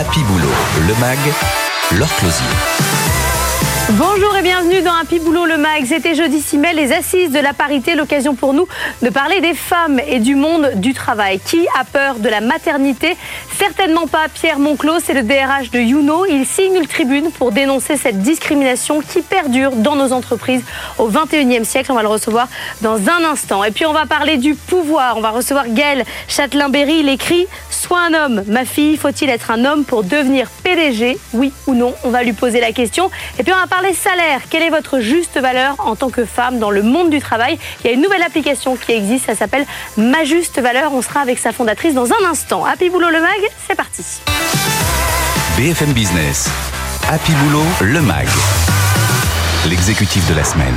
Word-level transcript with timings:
Happy 0.00 0.24
Boulot, 0.24 0.48
le 0.88 0.94
MAG, 0.98 1.18
leur 1.98 2.08
closier. 2.16 2.89
Bonjour 3.98 4.36
et 4.36 4.42
bienvenue 4.42 4.82
dans 4.82 4.94
Happy 4.94 5.18
Boulot 5.18 5.46
le 5.46 5.56
Mag. 5.56 5.84
C'était 5.84 6.14
jeudi 6.14 6.40
6 6.40 6.58
mai, 6.58 6.74
les 6.74 6.92
assises 6.92 7.32
de 7.32 7.40
la 7.40 7.52
parité, 7.52 7.96
l'occasion 7.96 8.36
pour 8.36 8.54
nous 8.54 8.68
de 9.02 9.08
parler 9.08 9.40
des 9.40 9.54
femmes 9.54 10.00
et 10.06 10.20
du 10.20 10.36
monde 10.36 10.74
du 10.76 10.94
travail. 10.94 11.40
Qui 11.40 11.66
a 11.76 11.82
peur 11.82 12.20
de 12.20 12.28
la 12.28 12.40
maternité? 12.40 13.16
Certainement 13.58 14.06
pas 14.06 14.28
Pierre 14.32 14.60
Monclos, 14.60 15.00
c'est 15.02 15.12
le 15.12 15.24
DRH 15.24 15.70
de 15.72 15.80
Youno. 15.80 16.24
Il 16.26 16.46
signe 16.46 16.76
une 16.76 16.86
tribune 16.86 17.32
pour 17.32 17.50
dénoncer 17.50 17.96
cette 17.96 18.20
discrimination 18.20 19.00
qui 19.00 19.22
perdure 19.22 19.72
dans 19.72 19.96
nos 19.96 20.12
entreprises 20.12 20.62
au 20.98 21.10
21e 21.10 21.64
siècle. 21.64 21.90
On 21.90 21.96
va 21.96 22.02
le 22.02 22.08
recevoir 22.08 22.46
dans 22.82 22.96
un 22.96 23.24
instant. 23.24 23.64
Et 23.64 23.72
puis 23.72 23.86
on 23.86 23.92
va 23.92 24.06
parler 24.06 24.36
du 24.36 24.54
pouvoir. 24.54 25.16
On 25.16 25.20
va 25.20 25.30
recevoir 25.30 25.64
Gaël 25.68 26.04
Châtelain-Berry. 26.28 27.00
Il 27.00 27.08
écrit 27.08 27.48
Sois 27.70 27.98
un 27.98 28.14
homme, 28.14 28.44
ma 28.46 28.64
fille, 28.64 28.96
faut-il 28.96 29.30
être 29.30 29.50
un 29.50 29.64
homme 29.64 29.84
pour 29.84 30.04
devenir 30.04 30.48
PDG 30.62 31.18
Oui 31.32 31.52
ou 31.66 31.74
non? 31.74 31.94
On 32.04 32.10
va 32.10 32.22
lui 32.22 32.34
poser 32.34 32.60
la 32.60 32.70
question. 32.72 33.10
Les 33.80 33.94
salaires. 33.94 34.42
Quelle 34.48 34.62
est 34.62 34.70
votre 34.70 35.00
juste 35.00 35.38
valeur 35.38 35.74
en 35.78 35.96
tant 35.96 36.10
que 36.10 36.24
femme 36.24 36.58
dans 36.58 36.70
le 36.70 36.82
monde 36.82 37.10
du 37.10 37.20
travail? 37.20 37.58
Il 37.80 37.86
y 37.86 37.90
a 37.90 37.92
une 37.92 38.02
nouvelle 38.02 38.22
application 38.22 38.76
qui 38.76 38.92
existe, 38.92 39.26
ça 39.26 39.34
s'appelle 39.34 39.66
Ma 39.96 40.24
Juste 40.24 40.60
Valeur. 40.60 40.92
On 40.92 41.02
sera 41.02 41.20
avec 41.20 41.38
sa 41.38 41.52
fondatrice 41.52 41.94
dans 41.94 42.10
un 42.12 42.30
instant. 42.30 42.64
Happy 42.64 42.90
Boulot 42.90 43.10
le 43.10 43.20
Mag, 43.20 43.40
c'est 43.66 43.74
parti. 43.74 44.02
BFM 45.56 45.92
Business. 45.92 46.48
Happy 47.08 47.32
Boulot 47.32 47.66
le 47.80 48.00
Mag. 48.00 48.26
L'exécutif 49.66 50.28
de 50.28 50.34
la 50.34 50.44
semaine. 50.44 50.76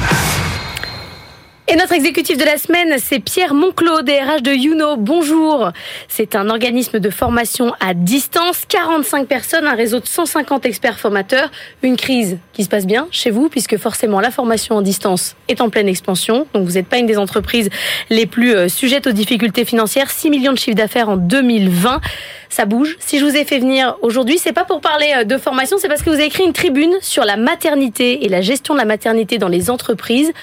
Et 1.69 1.77
notre 1.77 1.93
exécutif 1.93 2.37
de 2.37 2.43
la 2.43 2.57
semaine, 2.57 2.95
c'est 2.97 3.19
Pierre 3.19 3.53
Monclos, 3.53 4.01
DRH 4.01 4.41
de 4.41 4.51
Youno. 4.51 4.97
Bonjour. 4.97 5.71
C'est 6.09 6.35
un 6.35 6.49
organisme 6.49 6.99
de 6.99 7.09
formation 7.09 7.73
à 7.79 7.93
distance, 7.93 8.63
45 8.67 9.27
personnes, 9.27 9.65
un 9.65 9.73
réseau 9.73 10.01
de 10.01 10.05
150 10.05 10.65
experts 10.65 10.99
formateurs, 10.99 11.49
une 11.81 11.95
crise 11.95 12.37
qui 12.51 12.65
se 12.65 12.69
passe 12.69 12.85
bien 12.85 13.07
chez 13.11 13.29
vous, 13.29 13.47
puisque 13.47 13.77
forcément 13.77 14.19
la 14.19 14.29
formation 14.29 14.75
en 14.75 14.81
distance 14.81 15.37
est 15.47 15.61
en 15.61 15.69
pleine 15.69 15.87
expansion. 15.87 16.47
Donc 16.53 16.65
vous 16.65 16.73
n'êtes 16.73 16.87
pas 16.87 16.97
une 16.97 17.05
des 17.05 17.17
entreprises 17.17 17.69
les 18.09 18.25
plus 18.25 18.53
euh, 18.53 18.67
sujettes 18.67 19.07
aux 19.07 19.13
difficultés 19.13 19.63
financières. 19.63 20.11
6 20.11 20.31
millions 20.31 20.51
de 20.51 20.57
chiffres 20.57 20.75
d'affaires 20.75 21.07
en 21.07 21.15
2020. 21.15 22.01
Ça 22.49 22.65
bouge. 22.65 22.97
Si 22.99 23.19
je 23.19 23.25
vous 23.25 23.37
ai 23.37 23.45
fait 23.45 23.59
venir 23.59 23.95
aujourd'hui, 24.01 24.37
c'est 24.37 24.51
pas 24.51 24.65
pour 24.65 24.81
parler 24.81 25.13
euh, 25.15 25.23
de 25.23 25.37
formation, 25.37 25.77
c'est 25.79 25.87
parce 25.87 26.03
que 26.03 26.09
vous 26.09 26.17
avez 26.17 26.25
écrit 26.25 26.43
une 26.43 26.53
tribune 26.53 26.93
sur 27.01 27.23
la 27.23 27.37
maternité 27.37 28.25
et 28.25 28.29
la 28.29 28.41
gestion 28.41 28.73
de 28.73 28.79
la 28.79 28.85
maternité 28.85 29.37
dans 29.37 29.47
les 29.47 29.69
entreprises 29.69 30.33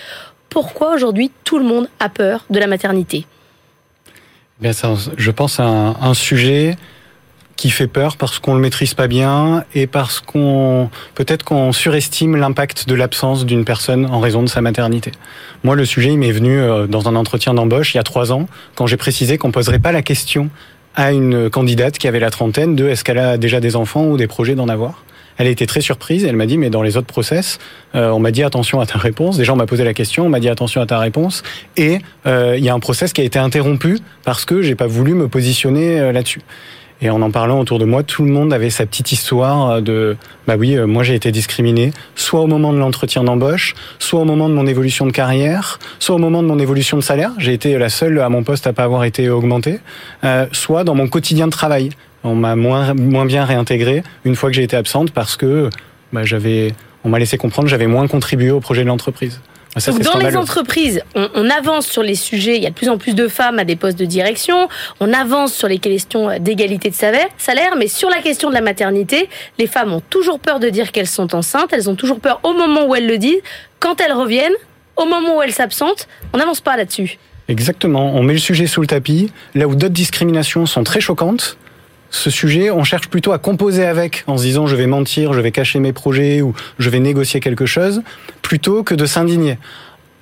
pourquoi 0.51 0.95
aujourd'hui 0.95 1.31
tout 1.45 1.59
le 1.59 1.65
monde 1.65 1.89
a 1.98 2.09
peur 2.09 2.45
de 2.51 2.59
la 2.59 2.67
maternité 2.67 3.27
je 5.17 5.31
pense 5.31 5.59
à 5.59 5.65
un, 5.65 6.15
sujet 6.15 6.77
qui 7.57 7.70
fait 7.70 7.87
peur 7.87 8.17
parce 8.17 8.39
qu'on 8.39 8.55
le 8.55 8.61
maîtrise 8.61 8.95
pas 8.95 9.07
bien 9.07 9.65
et 9.75 9.87
parce 9.87 10.20
qu'on 10.20 10.91
peut-être 11.15 11.45
qu'on 11.45 11.73
surestime 11.73 12.37
l'impact 12.37 12.89
de 12.89 12.95
l'absence 12.95 13.47
d'une 13.47 13.65
personne 13.65 14.07
en 14.07 14.20
raison 14.20 14.42
de 14.42 14.48
sa 14.48 14.61
maternité. 14.61 15.12
Moi, 15.65 15.77
le 15.77 15.84
sujet, 15.84 16.17
m'est 16.17 16.33
venu 16.33 16.58
euh, 16.58 16.86
dans 16.86 17.08
un 17.08 17.17
entretien 17.17 17.55
d'embauche 17.55 17.95
il 17.95 17.98
y 17.98 18.01
a 18.01 18.03
trois 18.03 18.33
ans 18.33 18.47
quand 18.74 18.86
j'ai 18.86 18.97
précisé 18.97 19.39
qu'on 19.39 19.51
poserait 19.51 19.79
pas 19.79 19.92
la 19.92 20.03
question 20.03 20.51
à 20.95 21.13
une 21.13 21.48
candidate 21.51 21.98
qui 21.98 22.08
avait 22.08 22.20
la 22.20 22.30
trentaine 22.30 22.77
de 22.77 22.89
est-ce 22.89 23.05
qu'elle 23.05 23.19
a 23.19 23.39
déjà 23.39 23.61
des 23.61 23.77
enfants 23.77 24.07
ou 24.07 24.17
des 24.17 24.27
projets 24.27 24.55
d'en 24.55 24.69
avoir. 24.69 25.05
Elle 25.40 25.46
a 25.46 25.51
été 25.51 25.67
très 25.67 25.80
surprise. 25.80 26.27
Elle 26.27 26.36
m'a 26.36 26.45
dit, 26.45 26.58
mais 26.58 26.68
dans 26.68 26.83
les 26.83 26.98
autres 26.98 27.06
process, 27.06 27.58
euh, 27.95 28.11
on 28.11 28.20
m'a 28.20 28.30
dit 28.30 28.42
attention 28.42 28.78
à 28.78 28.84
ta 28.84 28.98
réponse. 28.98 29.39
Déjà, 29.39 29.55
on 29.55 29.56
m'a 29.56 29.64
posé 29.64 29.84
la 29.84 29.95
question, 29.95 30.27
on 30.27 30.28
m'a 30.28 30.39
dit 30.39 30.51
attention 30.51 30.83
à 30.83 30.86
ta 30.86 30.98
réponse. 30.98 31.42
Et 31.78 32.01
euh, 32.27 32.56
il 32.58 32.62
y 32.62 32.68
a 32.68 32.74
un 32.74 32.78
process 32.78 33.14
qui 33.14 33.23
a 33.23 33.24
été 33.24 33.39
interrompu 33.39 33.98
parce 34.23 34.45
que 34.45 34.61
j'ai 34.61 34.74
pas 34.74 34.86
voulu 34.86 35.14
me 35.14 35.29
positionner 35.29 35.98
euh, 35.98 36.12
là-dessus. 36.12 36.42
Et 37.00 37.08
en 37.08 37.23
en 37.23 37.30
parlant 37.30 37.58
autour 37.58 37.79
de 37.79 37.86
moi, 37.86 38.02
tout 38.02 38.23
le 38.23 38.30
monde 38.30 38.52
avait 38.52 38.68
sa 38.68 38.84
petite 38.84 39.12
histoire 39.12 39.80
de 39.80 40.18
bah 40.46 40.56
oui, 40.58 40.77
moi 40.77 41.02
j'ai 41.02 41.14
été 41.14 41.33
discriminé, 41.33 41.92
soit 42.14 42.40
au 42.40 42.46
moment 42.46 42.74
de 42.74 42.79
l'entretien 42.79 43.24
d'embauche, 43.24 43.74
soit 43.98 44.20
au 44.20 44.27
moment 44.27 44.50
de 44.50 44.55
mon 44.55 44.67
évolution 44.67 45.06
de 45.06 45.11
carrière, 45.11 45.79
soit 45.98 46.17
au 46.17 46.18
moment 46.18 46.42
de 46.42 46.48
mon 46.48 46.58
évolution 46.58 46.98
de 46.98 47.02
salaire. 47.02 47.30
J'ai 47.39 47.55
été 47.55 47.79
la 47.79 47.89
seule 47.89 48.20
à 48.20 48.29
mon 48.29 48.42
poste 48.42 48.67
à 48.67 48.74
pas 48.74 48.84
avoir 48.84 49.05
été 49.05 49.30
augmenté, 49.30 49.80
euh, 50.24 50.45
soit 50.52 50.84
dans 50.84 50.95
mon 50.95 51.08
quotidien 51.08 51.46
de 51.46 51.52
travail 51.52 51.89
on 52.25 52.35
m'a 52.35 52.57
moins, 52.57 52.95
moins 52.95 53.27
bien 53.27 53.45
réintégré 53.45 54.03
une 54.25 54.36
fois 54.36 54.51
que 54.51 54.57
j'ai 54.57 54.63
été 54.63 54.77
absente 54.77 55.11
parce 55.13 55.36
que 55.36 55.70
bah, 56.13 56.25
j'avais, 56.25 56.75
on 57.05 57.08
m'a 57.08 57.19
laissé 57.19 57.39
comprendre 57.39 57.67
que 57.67 57.70
j'avais 57.70 57.86
moins 57.86 58.07
contribué 58.08 58.51
au 58.51 58.61
projet 58.61 58.83
de 58.83 58.89
l'entreprise. 58.89 59.41
Ça, 59.77 59.92
dans 59.92 60.19
les 60.19 60.36
entreprises, 60.36 61.01
on, 61.14 61.48
avance 61.48 61.86
sur 61.86 62.03
les 62.03 62.17
sujets. 62.17 62.57
Il 62.57 62.63
y 62.63 62.67
a 62.67 62.70
de 62.70 62.75
plus 62.75 62.89
en 62.89 62.98
plus 62.98 63.14
de 63.14 63.29
femmes 63.29 63.61
à 63.61 63.64
des 63.64 63.77
postes 63.77 63.98
de 63.98 64.05
direction. 64.05 64.69
On 64.98 65.13
avance 65.13 65.55
sur 65.55 65.69
les 65.69 65.79
questions 65.79 66.36
d'égalité 66.41 66.91
de 66.91 66.95
salaire, 66.95 67.77
mais 67.79 67.86
sur 67.86 68.11
la 68.11 68.20
question 68.20 68.48
de 68.48 68.55
la 68.55 68.63
maternité, 68.63 69.29
les 69.59 69.69
femmes 69.69 69.92
ont 69.92 70.03
toujours 70.11 70.41
peur 70.41 70.59
de 70.59 70.69
dire 70.70 70.91
qu'elles 70.91 71.07
sont 71.07 71.36
enceintes. 71.36 71.73
Elles 71.73 71.89
ont 71.89 71.95
toujours 71.95 72.19
peur 72.19 72.41
au 72.42 72.53
moment 72.53 72.85
où 72.86 72.97
elles 72.97 73.07
le 73.07 73.17
disent. 73.17 73.42
Quand 73.79 74.01
elles 74.01 74.13
reviennent, 74.13 74.53
au 74.97 75.05
moment 75.05 75.39
où 75.39 75.42
elles 75.42 75.53
s'absentent, 75.53 76.09
on 76.33 76.39
n'avance 76.39 76.61
pas 76.61 76.77
là-dessus. 76.77 77.19
Exactement. 77.47 78.13
On 78.17 78.25
met 78.25 78.33
le 78.33 78.41
sujet 78.41 78.67
sous 78.67 78.80
le 78.80 78.89
tapis. 78.89 79.30
Là 79.55 79.69
où 79.69 79.77
d'autres 79.77 79.95
discriminations 79.95 80.67
sont 80.67 80.83
très 80.83 81.01
choquantes, 81.01 81.57
ce 82.11 82.29
sujet, 82.31 82.71
on 82.71 82.85
cherche 82.85 83.09
plutôt 83.09 83.33
à 83.33 83.39
composer 83.39 83.87
avec 83.87 84.25
en 84.27 84.37
se 84.37 84.43
disant 84.43 84.67
je 84.67 84.77
vais 84.77 84.87
mentir, 84.87 85.33
je 85.33 85.41
vais 85.41 85.53
cacher 85.53 85.79
mes 85.79 85.93
projets 85.93 86.43
ou 86.43 86.55
je 86.79 86.91
vais 86.91 87.01
négocier 87.01 87.41
quelque 87.41 87.67
chose, 87.67 88.03
plutôt 88.43 88.83
que 88.83 88.95
de 88.95 89.07
s'indigner. 89.07 89.59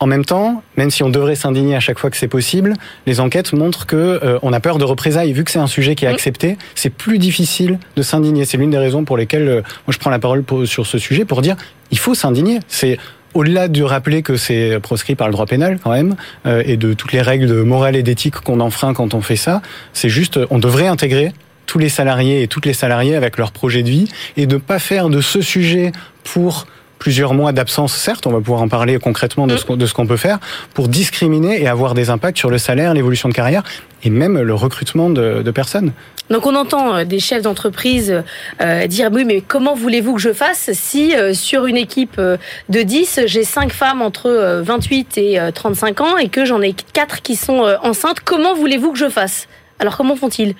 En 0.00 0.06
même 0.06 0.24
temps, 0.24 0.62
même 0.76 0.90
si 0.90 1.02
on 1.02 1.08
devrait 1.08 1.34
s'indigner 1.34 1.74
à 1.74 1.80
chaque 1.80 1.98
fois 1.98 2.08
que 2.08 2.16
c'est 2.16 2.28
possible, 2.28 2.74
les 3.06 3.18
enquêtes 3.18 3.52
montrent 3.52 3.84
que 3.84 3.96
euh, 3.96 4.38
on 4.42 4.52
a 4.52 4.60
peur 4.60 4.78
de 4.78 4.84
représailles. 4.84 5.32
Vu 5.32 5.42
que 5.42 5.50
c'est 5.50 5.58
un 5.58 5.66
sujet 5.66 5.96
qui 5.96 6.04
est 6.04 6.08
accepté, 6.08 6.56
c'est 6.76 6.90
plus 6.90 7.18
difficile 7.18 7.80
de 7.96 8.02
s'indigner. 8.02 8.44
C'est 8.44 8.58
l'une 8.58 8.70
des 8.70 8.78
raisons 8.78 9.04
pour 9.04 9.16
lesquelles 9.16 9.48
euh, 9.48 9.62
moi 9.86 9.92
je 9.92 9.98
prends 9.98 10.10
la 10.10 10.20
parole 10.20 10.44
sur 10.66 10.86
ce 10.86 10.98
sujet 10.98 11.24
pour 11.24 11.42
dire 11.42 11.56
il 11.90 11.98
faut 11.98 12.14
s'indigner. 12.14 12.60
C'est 12.68 12.96
au-delà 13.34 13.66
de 13.66 13.82
rappeler 13.82 14.22
que 14.22 14.36
c'est 14.36 14.78
proscrit 14.80 15.16
par 15.16 15.26
le 15.26 15.32
droit 15.32 15.46
pénal 15.46 15.80
quand 15.82 15.90
même 15.90 16.14
euh, 16.46 16.62
et 16.64 16.76
de 16.76 16.92
toutes 16.92 17.12
les 17.12 17.20
règles 17.20 17.48
de 17.48 17.62
morale 17.62 17.96
et 17.96 18.04
d'éthique 18.04 18.36
qu'on 18.36 18.60
enfreint 18.60 18.94
quand 18.94 19.14
on 19.14 19.20
fait 19.20 19.36
ça, 19.36 19.62
c'est 19.92 20.08
juste 20.08 20.38
on 20.50 20.58
devrait 20.58 20.86
intégrer 20.86 21.32
tous 21.68 21.78
les 21.78 21.90
salariés 21.90 22.42
et 22.42 22.48
toutes 22.48 22.66
les 22.66 22.72
salariées 22.72 23.14
avec 23.14 23.36
leur 23.36 23.52
projet 23.52 23.84
de 23.84 23.90
vie 23.90 24.08
et 24.36 24.46
de 24.46 24.56
ne 24.56 24.60
pas 24.60 24.80
faire 24.80 25.08
de 25.08 25.20
ce 25.20 25.40
sujet 25.40 25.92
pour 26.24 26.66
plusieurs 26.98 27.32
mois 27.32 27.52
d'absence, 27.52 27.94
certes, 27.94 28.26
on 28.26 28.32
va 28.32 28.38
pouvoir 28.38 28.60
en 28.60 28.68
parler 28.68 28.98
concrètement 28.98 29.46
de 29.46 29.56
ce 29.56 29.94
qu'on 29.94 30.06
peut 30.06 30.16
faire, 30.16 30.38
pour 30.74 30.88
discriminer 30.88 31.62
et 31.62 31.68
avoir 31.68 31.94
des 31.94 32.10
impacts 32.10 32.38
sur 32.38 32.50
le 32.50 32.58
salaire, 32.58 32.92
l'évolution 32.92 33.28
de 33.28 33.34
carrière 33.34 33.62
et 34.02 34.10
même 34.10 34.40
le 34.40 34.54
recrutement 34.54 35.10
de, 35.10 35.50
personnes. 35.50 35.92
Donc 36.30 36.46
on 36.46 36.54
entend 36.54 36.94
euh, 36.94 37.04
des 37.04 37.20
chefs 37.20 37.42
d'entreprise 37.42 38.22
euh, 38.60 38.86
dire 38.86 39.08
oui 39.10 39.24
mais 39.24 39.40
comment 39.40 39.74
voulez-vous 39.74 40.14
que 40.14 40.20
je 40.20 40.32
fasse 40.34 40.70
si 40.74 41.16
euh, 41.16 41.32
sur 41.32 41.64
une 41.64 41.78
équipe 41.78 42.20
de 42.20 42.82
10 42.82 43.20
j'ai 43.24 43.44
5 43.44 43.72
femmes 43.72 44.02
entre 44.02 44.60
28 44.62 45.18
et 45.18 45.40
35 45.54 46.00
ans 46.02 46.16
et 46.18 46.28
que 46.28 46.44
j'en 46.44 46.60
ai 46.60 46.74
4 46.74 47.22
qui 47.22 47.34
sont 47.34 47.64
enceintes 47.82 48.20
comment 48.20 48.54
voulez-vous 48.54 48.92
que 48.92 48.98
je 48.98 49.08
fasse? 49.08 49.48
Alors 49.78 49.96
comment 49.96 50.16
font-ils? 50.16 50.54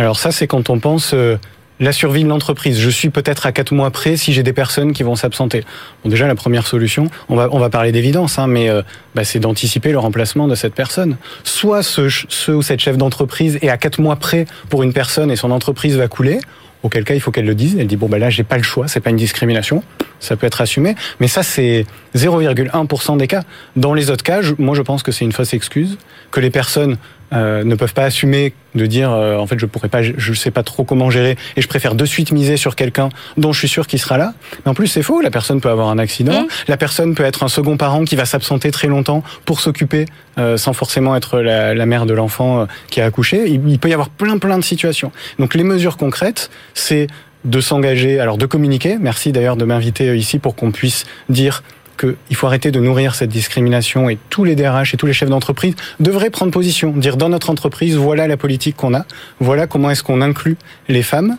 Alors 0.00 0.18
ça, 0.18 0.32
c'est 0.32 0.46
quand 0.46 0.70
on 0.70 0.78
pense 0.78 1.12
euh, 1.12 1.36
la 1.78 1.92
survie 1.92 2.24
de 2.24 2.28
l'entreprise. 2.28 2.80
Je 2.80 2.88
suis 2.88 3.10
peut-être 3.10 3.44
à 3.44 3.52
quatre 3.52 3.72
mois 3.72 3.90
près 3.90 4.16
si 4.16 4.32
j'ai 4.32 4.42
des 4.42 4.54
personnes 4.54 4.94
qui 4.94 5.02
vont 5.02 5.14
s'absenter. 5.14 5.62
Bon, 6.02 6.08
déjà, 6.08 6.26
la 6.26 6.34
première 6.34 6.66
solution, 6.66 7.10
on 7.28 7.36
va, 7.36 7.48
on 7.52 7.58
va 7.58 7.68
parler 7.68 7.92
d'évidence, 7.92 8.38
hein, 8.38 8.46
mais 8.46 8.70
euh, 8.70 8.80
bah, 9.14 9.24
c'est 9.24 9.40
d'anticiper 9.40 9.92
le 9.92 9.98
remplacement 9.98 10.48
de 10.48 10.54
cette 10.54 10.74
personne. 10.74 11.18
Soit 11.44 11.82
ce, 11.82 12.08
ce 12.08 12.50
ou 12.50 12.62
cette 12.62 12.80
chef 12.80 12.96
d'entreprise 12.96 13.58
est 13.60 13.68
à 13.68 13.76
quatre 13.76 14.00
mois 14.00 14.16
près 14.16 14.46
pour 14.70 14.82
une 14.82 14.94
personne 14.94 15.30
et 15.30 15.36
son 15.36 15.50
entreprise 15.50 15.96
va 15.96 16.08
couler, 16.08 16.40
auquel 16.82 17.04
cas 17.04 17.14
il 17.14 17.20
faut 17.20 17.30
qu'elle 17.30 17.44
le 17.44 17.54
dise. 17.54 17.76
Elle 17.78 17.86
dit 17.86 17.96
bon 17.96 18.08
bah 18.08 18.18
là 18.18 18.30
j'ai 18.30 18.42
pas 18.42 18.56
le 18.56 18.62
choix, 18.62 18.88
c'est 18.88 19.00
pas 19.00 19.10
une 19.10 19.16
discrimination, 19.16 19.82
ça 20.18 20.36
peut 20.36 20.46
être 20.46 20.60
assumé, 20.60 20.94
mais 21.20 21.28
ça 21.28 21.42
c'est 21.42 21.86
0,1% 22.14 23.16
des 23.16 23.26
cas. 23.26 23.42
Dans 23.76 23.94
les 23.94 24.10
autres 24.10 24.24
cas, 24.24 24.40
moi 24.58 24.74
je 24.74 24.82
pense 24.82 25.02
que 25.02 25.12
c'est 25.12 25.24
une 25.24 25.32
fausse 25.32 25.54
excuse, 25.54 25.98
que 26.30 26.40
les 26.40 26.50
personnes 26.50 26.96
euh, 27.32 27.64
ne 27.64 27.74
peuvent 27.74 27.94
pas 27.94 28.04
assumer 28.04 28.52
de 28.74 28.86
dire 28.86 29.10
euh, 29.10 29.36
en 29.36 29.46
fait 29.46 29.58
je 29.58 29.66
pourrais 29.66 29.88
pas 29.88 30.02
je 30.02 30.32
sais 30.32 30.50
pas 30.50 30.62
trop 30.62 30.84
comment 30.84 31.10
gérer 31.10 31.36
et 31.56 31.62
je 31.62 31.68
préfère 31.68 31.94
de 31.94 32.04
suite 32.04 32.32
miser 32.32 32.56
sur 32.56 32.76
quelqu'un 32.76 33.08
dont 33.36 33.52
je 33.52 33.58
suis 33.58 33.68
sûr 33.68 33.86
qu'il 33.86 33.98
sera 33.98 34.16
là 34.16 34.34
mais 34.64 34.70
en 34.70 34.74
plus 34.74 34.86
c'est 34.86 35.02
faux 35.02 35.20
la 35.20 35.30
personne 35.30 35.60
peut 35.60 35.70
avoir 35.70 35.88
un 35.88 35.98
accident 35.98 36.42
mmh. 36.42 36.46
la 36.68 36.76
personne 36.76 37.14
peut 37.14 37.24
être 37.24 37.42
un 37.42 37.48
second 37.48 37.76
parent 37.76 38.04
qui 38.04 38.16
va 38.16 38.24
s'absenter 38.24 38.70
très 38.70 38.88
longtemps 38.88 39.22
pour 39.44 39.60
s'occuper 39.60 40.06
euh, 40.38 40.56
sans 40.56 40.72
forcément 40.72 41.16
être 41.16 41.40
la, 41.40 41.74
la 41.74 41.86
mère 41.86 42.06
de 42.06 42.14
l'enfant 42.14 42.66
qui 42.90 43.00
a 43.00 43.06
accouché 43.06 43.48
il, 43.48 43.68
il, 43.68 43.78
peut 43.78 43.88
y 43.88 43.92
avoir 43.92 44.08
plein 44.08 44.38
plein 44.38 44.58
de 44.58 44.64
situations 44.64 45.10
donc 45.38 45.54
les 45.54 45.64
mesures 45.64 45.96
concrètes 45.96 46.50
c'est 46.74 47.08
de 47.44 47.60
s'engager, 47.60 48.20
alors 48.20 48.36
de 48.36 48.46
communiquer. 48.46 48.98
Merci 49.00 49.32
d'ailleurs 49.32 49.56
de 49.56 49.64
m'inviter 49.64 50.16
ici 50.16 50.38
pour 50.38 50.54
qu'on 50.54 50.72
puisse 50.72 51.04
dire 51.28 51.62
qu'il 52.00 52.36
faut 52.36 52.46
arrêter 52.46 52.70
de 52.70 52.80
nourrir 52.80 53.14
cette 53.14 53.30
discrimination 53.30 54.08
et 54.08 54.18
tous 54.30 54.44
les 54.44 54.56
DRH 54.56 54.94
et 54.94 54.96
tous 54.96 55.06
les 55.06 55.12
chefs 55.12 55.28
d'entreprise 55.28 55.74
devraient 56.00 56.30
prendre 56.30 56.50
position, 56.50 56.92
dire 56.92 57.16
dans 57.16 57.28
notre 57.28 57.50
entreprise, 57.50 57.96
voilà 57.96 58.26
la 58.26 58.36
politique 58.36 58.76
qu'on 58.76 58.94
a, 58.94 59.04
voilà 59.38 59.66
comment 59.66 59.90
est-ce 59.90 60.02
qu'on 60.02 60.20
inclut 60.20 60.56
les 60.88 61.02
femmes 61.02 61.36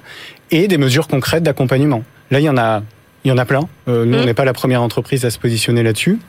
et 0.52 0.68
des 0.68 0.78
mesures 0.78 1.08
concrètes 1.08 1.44
d'accompagnement. 1.44 2.04
Là, 2.30 2.40
il 2.40 2.44
y 2.44 2.50
en 2.50 2.58
a, 2.58 2.84
il 3.24 3.30
y 3.30 3.32
en 3.32 3.38
a 3.38 3.46
plein. 3.46 3.62
Euh, 3.88 4.06
nous, 4.06 4.18
on 4.18 4.22
mmh. 4.22 4.26
n'est 4.26 4.34
pas 4.34 4.46
la 4.46 4.54
première 4.54 4.82
entreprise 4.82 5.26
à 5.26 5.30
se 5.30 5.40
positionner 5.40 5.84
là-dessus. 5.84 6.20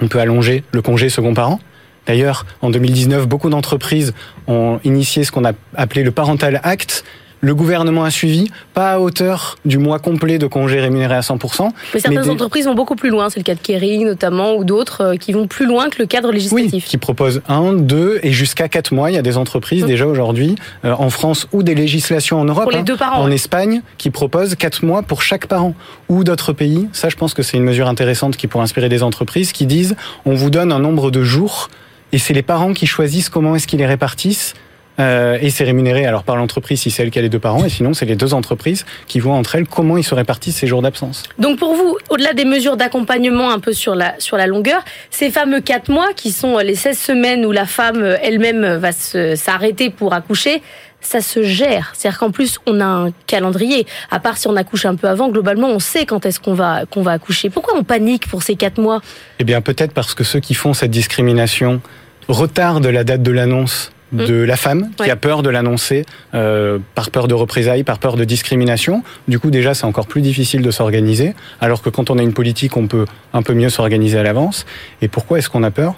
On 0.00 0.08
peut 0.08 0.20
allonger 0.20 0.64
le 0.72 0.82
congé 0.82 1.08
second 1.08 1.34
parent. 1.34 1.60
D'ailleurs, 2.06 2.46
en 2.62 2.70
2019, 2.70 3.28
beaucoup 3.28 3.50
d'entreprises 3.50 4.14
ont 4.46 4.80
initié 4.84 5.24
ce 5.24 5.32
qu'on 5.32 5.44
a 5.44 5.52
appelé 5.74 6.02
le 6.02 6.10
Parental 6.10 6.60
Act, 6.64 7.04
le 7.40 7.54
gouvernement 7.54 8.04
a 8.04 8.10
suivi, 8.10 8.50
pas 8.74 8.92
à 8.92 8.98
hauteur 8.98 9.56
du 9.64 9.78
mois 9.78 9.98
complet 9.98 10.38
de 10.38 10.46
congés 10.46 10.80
rémunérés 10.80 11.16
à 11.16 11.20
100%. 11.20 11.70
Mais 11.94 12.00
certaines 12.00 12.30
entreprises 12.30 12.66
vont 12.66 12.74
beaucoup 12.74 12.96
plus 12.96 13.10
loin, 13.10 13.30
c'est 13.30 13.40
le 13.40 13.44
cas 13.44 13.54
de 13.54 13.60
Kering 13.60 14.04
notamment, 14.04 14.54
ou 14.54 14.64
d'autres 14.64 15.02
euh, 15.02 15.16
qui 15.16 15.32
vont 15.32 15.46
plus 15.46 15.66
loin 15.66 15.88
que 15.88 15.98
le 15.98 16.06
cadre 16.06 16.32
législatif. 16.32 16.84
Oui, 16.84 16.90
qui 16.90 16.98
proposent 16.98 17.42
un, 17.48 17.72
deux 17.72 18.20
et 18.22 18.32
jusqu'à 18.32 18.68
quatre 18.68 18.92
mois. 18.92 19.10
Il 19.10 19.14
y 19.14 19.18
a 19.18 19.22
des 19.22 19.36
entreprises 19.36 19.84
mmh. 19.84 19.86
déjà 19.86 20.06
aujourd'hui 20.06 20.56
euh, 20.84 20.94
en 20.98 21.10
France 21.10 21.46
ou 21.52 21.62
des 21.62 21.74
législations 21.74 22.40
en 22.40 22.44
Europe, 22.44 22.64
pour 22.64 22.72
les 22.72 22.82
deux 22.82 22.96
parents, 22.96 23.22
en 23.22 23.30
Espagne, 23.30 23.82
qui 23.98 24.10
proposent 24.10 24.54
quatre 24.54 24.84
mois 24.84 25.02
pour 25.02 25.22
chaque 25.22 25.46
parent. 25.46 25.74
Ou 26.08 26.24
d'autres 26.24 26.52
pays, 26.52 26.88
ça 26.92 27.08
je 27.08 27.16
pense 27.16 27.34
que 27.34 27.42
c'est 27.42 27.56
une 27.56 27.64
mesure 27.64 27.88
intéressante 27.88 28.36
qui 28.36 28.46
pourrait 28.46 28.64
inspirer 28.64 28.88
des 28.88 29.02
entreprises 29.02 29.52
qui 29.52 29.66
disent 29.66 29.96
on 30.24 30.34
vous 30.34 30.50
donne 30.50 30.72
un 30.72 30.78
nombre 30.78 31.10
de 31.10 31.22
jours 31.22 31.68
et 32.12 32.18
c'est 32.18 32.34
les 32.34 32.42
parents 32.42 32.72
qui 32.72 32.86
choisissent 32.86 33.28
comment 33.28 33.54
est-ce 33.54 33.66
qu'ils 33.66 33.78
les 33.78 33.86
répartissent 33.86 34.54
euh, 34.98 35.38
et 35.40 35.50
c'est 35.50 35.64
rémunéré 35.64 36.06
alors 36.06 36.24
par 36.24 36.36
l'entreprise 36.36 36.80
si 36.80 36.90
c'est 36.90 37.02
elle 37.02 37.10
qui 37.10 37.18
a 37.18 37.22
les 37.22 37.28
deux 37.28 37.38
parents, 37.38 37.64
et 37.64 37.68
sinon 37.68 37.94
c'est 37.94 38.06
les 38.06 38.16
deux 38.16 38.34
entreprises 38.34 38.84
qui 39.06 39.20
voient 39.20 39.34
entre 39.34 39.54
elles 39.54 39.66
comment 39.66 39.96
ils 39.96 40.04
se 40.04 40.14
répartissent 40.14 40.56
ces 40.56 40.66
jours 40.66 40.82
d'absence. 40.82 41.22
Donc 41.38 41.58
pour 41.58 41.74
vous, 41.74 41.96
au-delà 42.10 42.32
des 42.32 42.44
mesures 42.44 42.76
d'accompagnement 42.76 43.50
un 43.50 43.58
peu 43.58 43.72
sur 43.72 43.94
la, 43.94 44.14
sur 44.18 44.36
la 44.36 44.46
longueur, 44.46 44.84
ces 45.10 45.30
fameux 45.30 45.60
quatre 45.60 45.90
mois 45.90 46.12
qui 46.14 46.32
sont 46.32 46.58
les 46.58 46.74
16 46.74 46.98
semaines 46.98 47.46
où 47.46 47.52
la 47.52 47.66
femme 47.66 48.16
elle-même 48.22 48.76
va 48.76 48.92
s'arrêter 48.92 49.90
pour 49.90 50.12
accoucher, 50.14 50.62
ça 51.00 51.20
se 51.20 51.42
gère. 51.42 51.92
C'est-à-dire 51.94 52.18
qu'en 52.18 52.30
plus, 52.30 52.58
on 52.66 52.80
a 52.80 52.84
un 52.84 53.10
calendrier. 53.26 53.86
À 54.10 54.18
part 54.20 54.36
si 54.36 54.48
on 54.48 54.56
accouche 54.56 54.84
un 54.84 54.96
peu 54.96 55.08
avant, 55.08 55.28
globalement, 55.28 55.68
on 55.68 55.78
sait 55.78 56.06
quand 56.06 56.26
est-ce 56.26 56.40
qu'on 56.40 56.54
va, 56.54 56.86
qu'on 56.86 57.02
va 57.02 57.12
accoucher. 57.12 57.50
Pourquoi 57.50 57.74
on 57.76 57.84
panique 57.84 58.28
pour 58.28 58.42
ces 58.42 58.56
quatre 58.56 58.80
mois? 58.80 59.00
Eh 59.38 59.44
bien, 59.44 59.60
peut-être 59.60 59.92
parce 59.92 60.14
que 60.14 60.24
ceux 60.24 60.40
qui 60.40 60.54
font 60.54 60.74
cette 60.74 60.90
discrimination 60.90 61.80
retardent 62.28 62.86
la 62.86 63.04
date 63.04 63.22
de 63.22 63.30
l'annonce 63.30 63.92
de 64.12 64.42
mm. 64.42 64.44
la 64.44 64.56
femme 64.56 64.90
qui 64.96 65.10
a 65.10 65.16
peur 65.16 65.42
de 65.42 65.50
l'annoncer 65.50 66.04
euh, 66.34 66.78
par 66.94 67.10
peur 67.10 67.28
de 67.28 67.34
représailles, 67.34 67.84
par 67.84 67.98
peur 67.98 68.16
de 68.16 68.24
discrimination. 68.24 69.02
Du 69.26 69.38
coup, 69.38 69.50
déjà, 69.50 69.74
c'est 69.74 69.84
encore 69.84 70.06
plus 70.06 70.22
difficile 70.22 70.62
de 70.62 70.70
s'organiser, 70.70 71.34
alors 71.60 71.82
que 71.82 71.90
quand 71.90 72.10
on 72.10 72.18
a 72.18 72.22
une 72.22 72.32
politique, 72.32 72.76
on 72.76 72.86
peut 72.86 73.06
un 73.32 73.42
peu 73.42 73.54
mieux 73.54 73.70
s'organiser 73.70 74.18
à 74.18 74.22
l'avance. 74.22 74.66
Et 75.02 75.08
pourquoi 75.08 75.38
est-ce 75.38 75.48
qu'on 75.48 75.62
a 75.62 75.70
peur? 75.70 75.94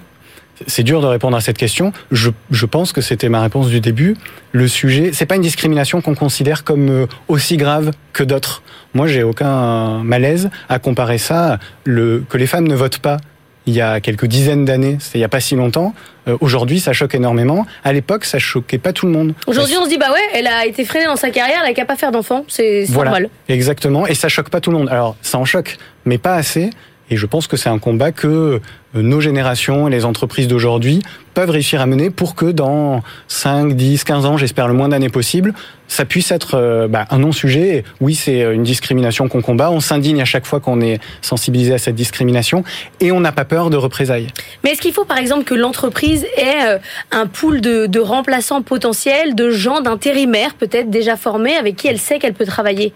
C'est 0.67 0.83
dur 0.83 1.01
de 1.01 1.07
répondre 1.07 1.35
à 1.35 1.41
cette 1.41 1.57
question. 1.57 1.91
Je, 2.11 2.29
je 2.51 2.65
pense 2.67 2.91
que 2.91 3.01
c'était 3.01 3.29
ma 3.29 3.41
réponse 3.41 3.69
du 3.69 3.79
début. 3.79 4.15
Le 4.51 4.67
sujet, 4.67 5.09
c'est 5.11 5.25
pas 5.25 5.35
une 5.35 5.41
discrimination 5.41 6.01
qu'on 6.01 6.13
considère 6.13 6.63
comme 6.63 6.89
euh, 6.89 7.07
aussi 7.27 7.57
grave 7.57 7.91
que 8.13 8.23
d'autres. 8.23 8.61
Moi, 8.93 9.07
j'ai 9.07 9.23
aucun 9.23 10.03
malaise 10.03 10.49
à 10.69 10.77
comparer 10.77 11.17
ça. 11.17 11.57
Le, 11.83 12.23
que 12.29 12.37
les 12.37 12.45
femmes 12.45 12.67
ne 12.67 12.75
votent 12.75 12.99
pas 12.99 13.17
il 13.65 13.73
y 13.73 13.81
a 13.81 13.99
quelques 13.99 14.25
dizaines 14.25 14.65
d'années, 14.65 14.97
c'est 14.99 15.17
il 15.17 15.21
n'y 15.21 15.25
a 15.25 15.29
pas 15.29 15.39
si 15.39 15.55
longtemps. 15.55 15.93
Euh, 16.27 16.37
aujourd'hui, 16.39 16.79
ça 16.79 16.93
choque 16.93 17.15
énormément. 17.15 17.65
À 17.83 17.93
l'époque, 17.93 18.25
ça 18.25 18.39
choquait 18.39 18.77
pas 18.77 18.93
tout 18.93 19.05
le 19.05 19.11
monde. 19.11 19.33
Aujourd'hui, 19.47 19.75
on 19.79 19.85
se 19.85 19.89
dit 19.89 19.97
bah 19.97 20.11
ouais, 20.11 20.19
elle 20.33 20.47
a 20.47 20.65
été 20.65 20.85
freinée 20.85 21.05
dans 21.05 21.15
sa 21.15 21.29
carrière, 21.29 21.57
elle 21.61 21.69
n'a 21.69 21.73
qu'à 21.73 21.85
pas 21.85 21.95
faire 21.95 22.11
d'enfants, 22.11 22.45
c'est 22.47 22.85
voilà, 22.85 23.11
normal. 23.11 23.29
Exactement, 23.49 24.07
et 24.07 24.15
ça 24.15 24.29
choque 24.29 24.49
pas 24.49 24.61
tout 24.61 24.71
le 24.71 24.77
monde. 24.77 24.89
Alors, 24.89 25.15
ça 25.21 25.37
en 25.37 25.45
choque, 25.45 25.77
mais 26.05 26.17
pas 26.17 26.35
assez. 26.35 26.69
Et 27.11 27.17
je 27.17 27.25
pense 27.25 27.45
que 27.45 27.57
c'est 27.57 27.69
un 27.69 27.77
combat 27.77 28.13
que 28.13 28.27
euh, 28.27 28.59
nos 28.93 29.19
générations 29.19 29.89
et 29.89 29.91
les 29.91 30.05
entreprises 30.05 30.47
d'aujourd'hui 30.47 31.03
peuvent 31.33 31.49
réussir 31.49 31.81
à 31.81 31.85
mener 31.85 32.09
pour 32.09 32.35
que 32.35 32.45
dans 32.45 33.03
5, 33.27 33.73
10, 33.73 34.05
15 34.05 34.25
ans, 34.25 34.37
j'espère 34.37 34.69
le 34.69 34.73
moins 34.73 34.87
d'années 34.87 35.09
possible, 35.09 35.53
ça 35.89 36.05
puisse 36.05 36.31
être 36.31 36.55
euh, 36.55 36.87
bah, 36.87 37.05
un 37.09 37.19
non-sujet. 37.19 37.83
Oui, 37.99 38.15
c'est 38.15 38.41
une 38.53 38.63
discrimination 38.63 39.27
qu'on 39.27 39.41
combat. 39.41 39.71
On 39.71 39.81
s'indigne 39.81 40.21
à 40.21 40.25
chaque 40.25 40.45
fois 40.45 40.61
qu'on 40.61 40.79
est 40.79 41.01
sensibilisé 41.21 41.73
à 41.73 41.77
cette 41.77 41.95
discrimination 41.95 42.63
et 43.01 43.11
on 43.11 43.19
n'a 43.19 43.33
pas 43.33 43.45
peur 43.45 43.69
de 43.69 43.77
représailles. 43.77 44.27
Mais 44.63 44.71
est-ce 44.71 44.81
qu'il 44.81 44.93
faut 44.93 45.05
par 45.05 45.17
exemple 45.17 45.43
que 45.43 45.53
l'entreprise 45.53 46.25
ait 46.37 46.65
euh, 46.65 46.77
un 47.11 47.27
pool 47.27 47.59
de, 47.59 47.87
de 47.87 47.99
remplaçants 47.99 48.61
potentiels, 48.61 49.35
de 49.35 49.51
gens 49.51 49.81
d'intérimaires 49.81 50.53
peut-être 50.53 50.89
déjà 50.89 51.17
formés 51.17 51.55
avec 51.55 51.75
qui 51.75 51.89
elle 51.89 51.99
sait 51.99 52.19
qu'elle 52.19 52.33
peut 52.33 52.45
travailler? 52.45 52.93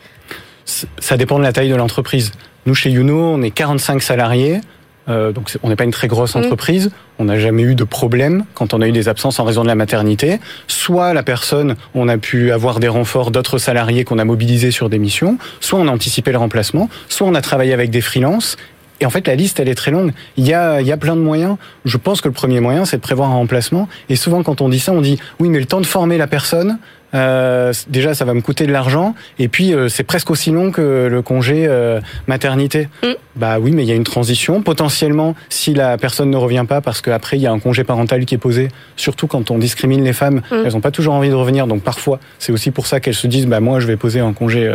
Ça 0.63 1.17
dépend 1.17 1.38
de 1.38 1.44
la 1.44 1.51
taille 1.51 1.69
de 1.69 1.75
l'entreprise. 1.75 2.31
Nous, 2.65 2.73
chez 2.75 2.89
Youno, 2.89 3.19
on 3.19 3.41
est 3.41 3.51
45 3.51 4.01
salariés. 4.01 4.62
Euh, 5.07 5.31
donc 5.31 5.51
on 5.62 5.69
n'est 5.69 5.75
pas 5.75 5.83
une 5.83 5.91
très 5.91 6.07
grosse 6.07 6.35
mm. 6.35 6.39
entreprise, 6.39 6.91
on 7.19 7.25
n'a 7.25 7.38
jamais 7.38 7.62
eu 7.62 7.75
de 7.75 7.83
problème 7.83 8.44
quand 8.56 8.73
on 8.73 8.81
a 8.81 8.88
eu 8.88 8.91
des 8.91 9.07
absences 9.07 9.39
en 9.39 9.44
raison 9.44 9.62
de 9.62 9.67
la 9.67 9.75
maternité. 9.75 10.39
Soit 10.67 11.13
la 11.13 11.21
personne, 11.21 11.75
on 11.94 12.07
a 12.07 12.17
pu 12.17 12.51
avoir 12.51 12.79
des 12.79 12.88
renforts 12.88 13.29
d'autres 13.29 13.59
salariés 13.59 14.03
qu'on 14.03 14.17
a 14.17 14.25
mobilisés 14.25 14.71
sur 14.71 14.89
des 14.89 14.97
missions, 14.97 15.38
soit 15.59 15.79
on 15.79 15.88
a 15.88 15.91
anticipé 15.91 16.31
le 16.31 16.39
remplacement, 16.39 16.89
soit 17.07 17.27
on 17.27 17.35
a 17.35 17.41
travaillé 17.41 17.73
avec 17.73 17.91
des 17.91 18.01
freelances. 18.01 18.57
Et 19.01 19.06
en 19.06 19.09
fait, 19.09 19.27
la 19.27 19.35
liste, 19.35 19.59
elle 19.59 19.67
est 19.67 19.75
très 19.75 19.91
longue. 19.91 20.13
Il 20.38 20.47
y 20.47 20.53
a, 20.53 20.79
il 20.79 20.88
y 20.88 20.91
a 20.91 20.97
plein 20.97 21.17
de 21.17 21.21
moyens. 21.21 21.57
Je 21.83 21.97
pense 21.97 22.21
que 22.21 22.29
le 22.29 22.33
premier 22.33 22.62
moyen, 22.62 22.85
c'est 22.85 22.95
de 22.97 23.01
prévoir 23.01 23.29
un 23.29 23.35
remplacement. 23.35 23.89
Et 24.07 24.15
souvent, 24.15 24.41
quand 24.41 24.62
on 24.62 24.69
dit 24.69 24.79
ça, 24.79 24.94
on 24.94 25.01
dit 25.01 25.19
oui, 25.39 25.50
mais 25.50 25.59
le 25.59 25.65
temps 25.65 25.81
de 25.81 25.85
former 25.85 26.17
la 26.17 26.27
personne, 26.27 26.79
euh, 27.13 27.74
déjà, 27.88 28.13
ça 28.13 28.25
va 28.25 28.34
me 28.34 28.42
coûter 28.42 28.66
de 28.66 28.72
l'argent. 28.72 29.16
Et 29.40 29.48
puis, 29.48 29.74
euh, 29.74 29.90
c'est 29.90 30.04
presque 30.04 30.31
aussi 30.31 30.52
long 30.52 30.72
que 30.72 31.07
le 31.10 31.22
congé 31.22 31.66
euh, 31.68 32.00
maternité. 32.28 32.88
Mm. 33.04 33.07
Bah 33.36 33.57
oui, 33.60 33.72
mais 33.72 33.84
il 33.84 33.90
y 33.90 33.92
a 33.92 33.96
une 33.96 34.04
transition. 34.06 34.62
Potentiellement, 34.62 35.36
si 35.50 35.74
la 35.74 35.98
personne 35.98 36.30
ne 36.30 36.38
revient 36.38 36.66
pas, 36.68 36.81
parce 36.81 37.02
qu'après, 37.02 37.38
il 37.38 37.42
y 37.42 37.48
a 37.48 37.52
un 37.52 37.60
congé 37.60 37.84
parental 37.84 38.25
qui 38.25 38.36
est 38.36 38.40
posé, 38.40 38.69
surtout 38.96 39.28
quand 39.28 39.52
on 39.52 39.57
discrimine 39.57 40.04
les 40.04 40.13
femmes, 40.13 40.42
mm. 40.52 40.56
elles 40.66 40.74
n'ont 40.74 40.81
pas 40.81 40.92
toujours 40.92 41.13
envie 41.13 41.30
de 41.30 41.36
revenir. 41.36 41.68
Donc 41.68 41.84
parfois, 41.84 42.19
c'est 42.40 42.52
aussi 42.52 42.72
pour 42.72 42.88
ça 42.88 43.00
qu'elles 43.00 43.16
se 43.16 43.28
disent, 43.28 43.48
bah 43.48 43.60
moi, 43.60 43.80
je 43.80 43.88
vais 43.88 43.98
poser 43.98 44.19
un 44.19 44.34
congé, 44.34 44.74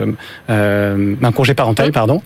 un 0.49 1.33
congé 1.33 1.55
parental, 1.55 1.89
mm. 1.89 1.93
pardon. 1.93 2.23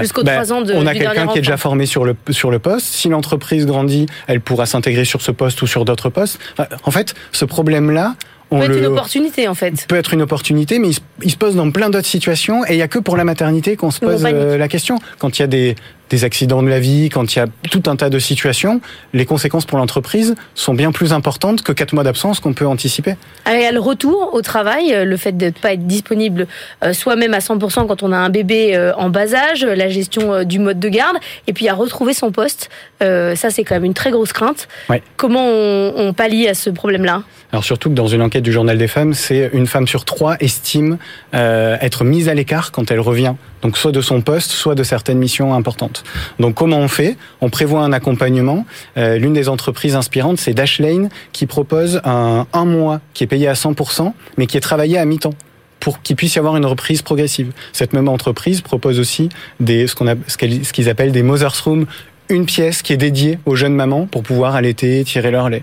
Jusqu'aux 0.00 0.22
bah, 0.22 0.42
ans 0.52 0.62
de 0.62 0.74
On 0.74 0.86
a 0.86 0.94
quelqu'un 0.94 1.26
qui 1.26 1.38
est 1.38 1.42
déjà 1.42 1.56
formé 1.56 1.86
sur 1.86 2.04
le, 2.04 2.16
sur 2.30 2.50
le 2.50 2.58
poste. 2.58 2.86
Si 2.86 3.08
l'entreprise 3.08 3.66
grandit, 3.66 4.06
elle 4.26 4.40
pourra 4.40 4.66
s'intégrer 4.66 5.04
sur 5.04 5.22
ce 5.22 5.30
poste 5.30 5.62
ou 5.62 5.66
sur 5.66 5.84
d'autres 5.84 6.10
postes. 6.10 6.38
En 6.84 6.90
fait, 6.90 7.14
ce 7.32 7.44
problème-là, 7.44 8.14
peut 8.50 8.56
être 8.56 8.78
une 8.78 8.86
opportunité 8.86 9.48
en 9.48 9.54
fait. 9.54 9.86
Peut 9.88 9.96
être 9.96 10.14
une 10.14 10.22
opportunité, 10.22 10.78
mais 10.78 10.90
il 11.22 11.30
se, 11.30 11.36
pose 11.36 11.56
dans 11.56 11.70
plein 11.70 11.90
d'autres 11.90 12.06
situations 12.06 12.64
et 12.64 12.72
il 12.72 12.76
n'y 12.76 12.82
a 12.82 12.88
que 12.88 12.98
pour 12.98 13.16
la 13.16 13.24
maternité 13.24 13.76
qu'on 13.76 13.90
se 13.90 14.00
pose 14.00 14.24
euh, 14.24 14.56
la 14.56 14.68
question. 14.68 14.98
Quand 15.18 15.38
il 15.38 15.42
y 15.42 15.44
a 15.44 15.48
des, 15.48 15.74
des 16.10 16.24
accidents 16.24 16.62
de 16.62 16.68
la 16.68 16.80
vie, 16.80 17.08
quand 17.08 17.34
il 17.34 17.38
y 17.38 17.42
a 17.42 17.46
tout 17.70 17.82
un 17.86 17.96
tas 17.96 18.10
de 18.10 18.18
situations, 18.18 18.80
les 19.12 19.26
conséquences 19.26 19.64
pour 19.64 19.78
l'entreprise 19.78 20.34
sont 20.54 20.74
bien 20.74 20.92
plus 20.92 21.12
importantes 21.12 21.62
que 21.62 21.72
quatre 21.72 21.92
mois 21.92 22.04
d'absence 22.04 22.40
qu'on 22.40 22.52
peut 22.52 22.66
anticiper. 22.66 23.16
il 23.46 23.60
y 23.60 23.64
a 23.64 23.72
le 23.72 23.80
retour 23.80 24.30
au 24.32 24.42
travail, 24.42 24.92
euh, 24.94 25.04
le 25.04 25.16
fait 25.16 25.32
de 25.32 25.46
ne 25.46 25.50
pas 25.50 25.72
être 25.72 25.86
disponible 25.86 26.46
euh, 26.84 26.92
soi-même 26.92 27.34
à 27.34 27.38
100% 27.38 27.86
quand 27.86 28.02
on 28.02 28.12
a 28.12 28.16
un 28.16 28.30
bébé 28.30 28.76
euh, 28.76 28.94
en 28.96 29.10
bas 29.10 29.34
âge, 29.34 29.64
la 29.64 29.88
gestion 29.88 30.44
du 30.44 30.58
mode 30.58 30.78
de 30.78 30.88
garde, 30.88 31.16
et 31.46 31.52
puis 31.52 31.68
à 31.68 31.74
retrouver 31.74 32.14
son 32.14 32.30
poste. 32.30 32.70
Ça, 33.00 33.50
c'est 33.50 33.64
quand 33.64 33.74
même 33.74 33.84
une 33.84 33.94
très 33.94 34.10
grosse 34.10 34.32
crainte. 34.32 34.68
Comment 35.16 35.46
on, 35.46 35.92
on 35.96 36.12
pallie 36.12 36.48
à 36.48 36.54
ce 36.54 36.70
problème-là? 36.70 37.22
Alors 37.52 37.64
surtout 37.64 37.90
que 37.90 37.94
dans 37.94 38.06
une 38.06 38.22
enquête 38.22 38.42
du 38.42 38.52
Journal 38.52 38.76
des 38.76 38.88
femmes, 38.88 39.14
c'est 39.14 39.50
une 39.52 39.66
femme 39.66 39.86
sur 39.86 40.04
trois 40.04 40.36
estime 40.40 40.98
être 41.32 42.04
mise 42.04 42.28
à 42.28 42.34
l'écart 42.34 42.72
quand 42.72 42.90
elle 42.90 43.00
revient 43.00 43.34
donc 43.66 43.76
soit 43.76 43.92
de 43.92 44.00
son 44.00 44.20
poste, 44.20 44.52
soit 44.52 44.74
de 44.74 44.84
certaines 44.84 45.18
missions 45.18 45.54
importantes. 45.54 45.95
Donc 46.38 46.54
comment 46.54 46.78
on 46.78 46.88
fait? 46.88 47.16
On 47.40 47.50
prévoit 47.50 47.80
un 47.80 47.92
accompagnement. 47.92 48.66
Euh, 48.96 49.18
l'une 49.18 49.32
des 49.32 49.48
entreprises 49.48 49.94
inspirantes, 49.94 50.38
c'est 50.38 50.54
Dashlane, 50.54 51.08
qui 51.32 51.46
propose 51.46 52.00
un, 52.04 52.46
mois 52.64 53.00
qui 53.14 53.24
est 53.24 53.28
payé 53.28 53.48
à 53.48 53.52
100%, 53.52 54.12
mais 54.38 54.46
qui 54.46 54.56
est 54.56 54.60
travaillé 54.60 54.98
à 54.98 55.04
mi-temps 55.04 55.34
pour 55.78 56.02
qu'il 56.02 56.16
puisse 56.16 56.34
y 56.34 56.38
avoir 56.38 56.56
une 56.56 56.66
reprise 56.66 57.02
progressive. 57.02 57.52
Cette 57.72 57.92
même 57.92 58.08
entreprise 58.08 58.60
propose 58.60 58.98
aussi 58.98 59.28
ce 59.60 60.72
qu'ils 60.72 60.88
appellent 60.88 61.12
des 61.12 61.22
Mother's 61.22 61.60
Room 61.60 61.86
une 62.28 62.46
pièce 62.46 62.82
qui 62.82 62.92
est 62.92 62.96
dédiée 62.96 63.38
aux 63.46 63.54
jeunes 63.54 63.74
mamans 63.74 64.06
pour 64.06 64.22
pouvoir 64.22 64.54
allaiter, 64.54 65.04
tirer 65.04 65.30
leur 65.30 65.48
lait. 65.48 65.62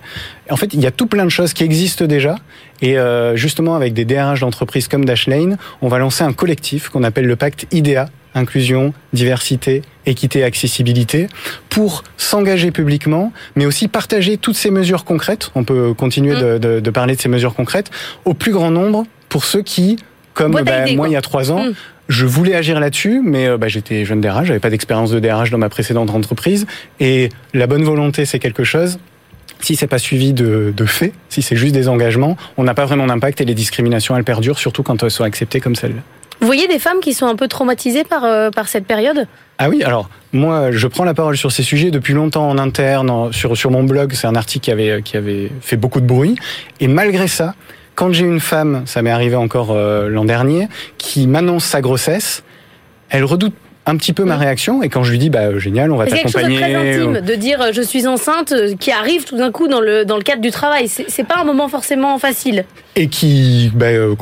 En 0.49 0.55
fait, 0.55 0.73
il 0.73 0.81
y 0.81 0.85
a 0.85 0.91
tout 0.91 1.07
plein 1.07 1.25
de 1.25 1.29
choses 1.29 1.53
qui 1.53 1.63
existent 1.63 2.05
déjà. 2.05 2.35
Et 2.81 2.97
euh, 2.97 3.35
justement, 3.35 3.75
avec 3.75 3.93
des 3.93 4.05
DRH 4.05 4.41
d'entreprises 4.41 4.87
comme 4.87 5.05
Dashlane, 5.05 5.57
on 5.81 5.87
va 5.87 5.99
lancer 5.99 6.23
un 6.23 6.33
collectif 6.33 6.89
qu'on 6.89 7.03
appelle 7.03 7.25
le 7.25 7.35
pacte 7.35 7.67
IDEA, 7.71 8.09
inclusion, 8.35 8.93
diversité, 9.13 9.81
équité, 10.05 10.43
accessibilité, 10.43 11.27
pour 11.69 12.03
s'engager 12.17 12.71
publiquement, 12.71 13.31
mais 13.55 13.65
aussi 13.65 13.87
partager 13.87 14.37
toutes 14.37 14.55
ces 14.55 14.71
mesures 14.71 15.05
concrètes. 15.05 15.51
On 15.55 15.63
peut 15.63 15.93
continuer 15.93 16.33
mmh. 16.33 16.59
de, 16.59 16.79
de, 16.79 16.91
parler 16.91 17.15
de 17.15 17.21
ces 17.21 17.29
mesures 17.29 17.55
concrètes 17.55 17.91
au 18.25 18.33
plus 18.33 18.51
grand 18.51 18.71
nombre 18.71 19.05
pour 19.29 19.45
ceux 19.45 19.61
qui, 19.61 19.97
comme 20.33 20.51
bah, 20.51 20.85
moi 20.95 21.07
il 21.07 21.13
y 21.13 21.15
a 21.15 21.21
trois 21.21 21.51
ans, 21.51 21.65
mmh 21.65 21.73
je 22.09 22.25
voulais 22.25 22.53
agir 22.53 22.79
là-dessus, 22.79 23.21
mais 23.23 23.57
bah, 23.57 23.67
j'étais 23.67 24.05
jeune 24.05 24.21
DRH, 24.21 24.45
j'avais 24.45 24.59
pas 24.59 24.69
d'expérience 24.69 25.11
de 25.11 25.19
DRH 25.19 25.49
dans 25.51 25.57
ma 25.57 25.69
précédente 25.69 26.09
entreprise. 26.09 26.67
Et 26.99 27.29
la 27.53 27.67
bonne 27.67 27.83
volonté, 27.83 28.25
c'est 28.25 28.39
quelque 28.39 28.63
chose. 28.63 28.99
Si 29.61 29.77
c'est 29.77 29.87
pas 29.87 29.97
suivi 29.99 30.33
de, 30.33 30.73
de 30.75 30.85
faits, 30.85 31.13
si 31.29 31.41
c'est 31.41 31.55
juste 31.55 31.73
des 31.73 31.87
engagements, 31.87 32.35
on 32.57 32.63
n'a 32.65 32.73
pas 32.73 32.85
vraiment 32.85 33.07
d'impact 33.07 33.39
et 33.39 33.45
les 33.45 33.53
discriminations, 33.53 34.17
elles 34.17 34.25
perdurent, 34.25 34.59
surtout 34.59 34.83
quand 34.83 35.01
elles 35.01 35.11
sont 35.11 35.23
acceptées 35.23 35.61
comme 35.61 35.75
celles-là. 35.75 36.01
Vous 36.43 36.47
voyez 36.47 36.67
des 36.67 36.77
femmes 36.77 36.99
qui 36.99 37.13
sont 37.13 37.25
un 37.25 37.37
peu 37.37 37.47
traumatisées 37.47 38.03
par, 38.03 38.25
euh, 38.25 38.49
par 38.51 38.67
cette 38.67 38.85
période? 38.85 39.27
Ah 39.59 39.69
oui, 39.69 39.81
alors 39.81 40.09
moi 40.33 40.71
je 40.71 40.87
prends 40.87 41.05
la 41.05 41.13
parole 41.13 41.37
sur 41.37 41.53
ces 41.53 41.63
sujets 41.63 41.89
depuis 41.89 42.13
longtemps 42.13 42.49
en 42.49 42.57
interne, 42.57 43.31
sur, 43.31 43.55
sur 43.55 43.71
mon 43.71 43.85
blog, 43.85 44.11
c'est 44.11 44.27
un 44.27 44.35
article 44.35 44.65
qui 44.65 44.71
avait, 44.71 45.01
qui 45.03 45.15
avait 45.15 45.49
fait 45.61 45.77
beaucoup 45.77 46.01
de 46.01 46.05
bruit, 46.05 46.35
et 46.81 46.89
malgré 46.89 47.29
ça, 47.29 47.55
quand 47.95 48.11
j'ai 48.11 48.25
une 48.25 48.41
femme, 48.41 48.83
ça 48.85 49.01
m'est 49.01 49.09
arrivé 49.09 49.37
encore 49.37 49.71
euh, 49.71 50.09
l'an 50.09 50.25
dernier, 50.25 50.67
qui 50.97 51.27
m'annonce 51.27 51.63
sa 51.63 51.79
grossesse, 51.79 52.43
elle 53.09 53.23
redoute 53.23 53.55
un 53.85 53.97
petit 53.97 54.13
peu 54.13 54.23
ma 54.23 54.37
réaction 54.37 54.81
et 54.81 54.89
quand 54.89 55.03
je 55.03 55.11
lui 55.11 55.19
dis 55.19 55.29
bah 55.29 55.57
génial 55.59 55.91
on 55.91 55.97
va 55.97 56.05
t'accompagner 56.05 56.57
c'est 56.57 56.63
quelque 56.65 56.93
chose 56.93 57.07
de 57.07 57.11
très 57.11 57.15
intime 57.15 57.25
de 57.25 57.35
dire 57.35 57.73
je 57.73 57.81
suis 57.81 58.07
enceinte 58.07 58.53
qui 58.79 58.91
arrive 58.91 59.25
tout 59.25 59.37
d'un 59.37 59.51
coup 59.51 59.67
dans 59.67 59.81
le 59.81 60.05
dans 60.05 60.15
le 60.15 60.23
cadre 60.23 60.41
du 60.41 60.51
travail 60.51 60.87
c'est 60.87 61.27
pas 61.27 61.37
un 61.37 61.43
moment 61.43 61.67
forcément 61.67 62.17
facile 62.17 62.65
et 62.95 63.07
qui 63.07 63.71
bah, 63.73 63.87
euh, 63.87 64.15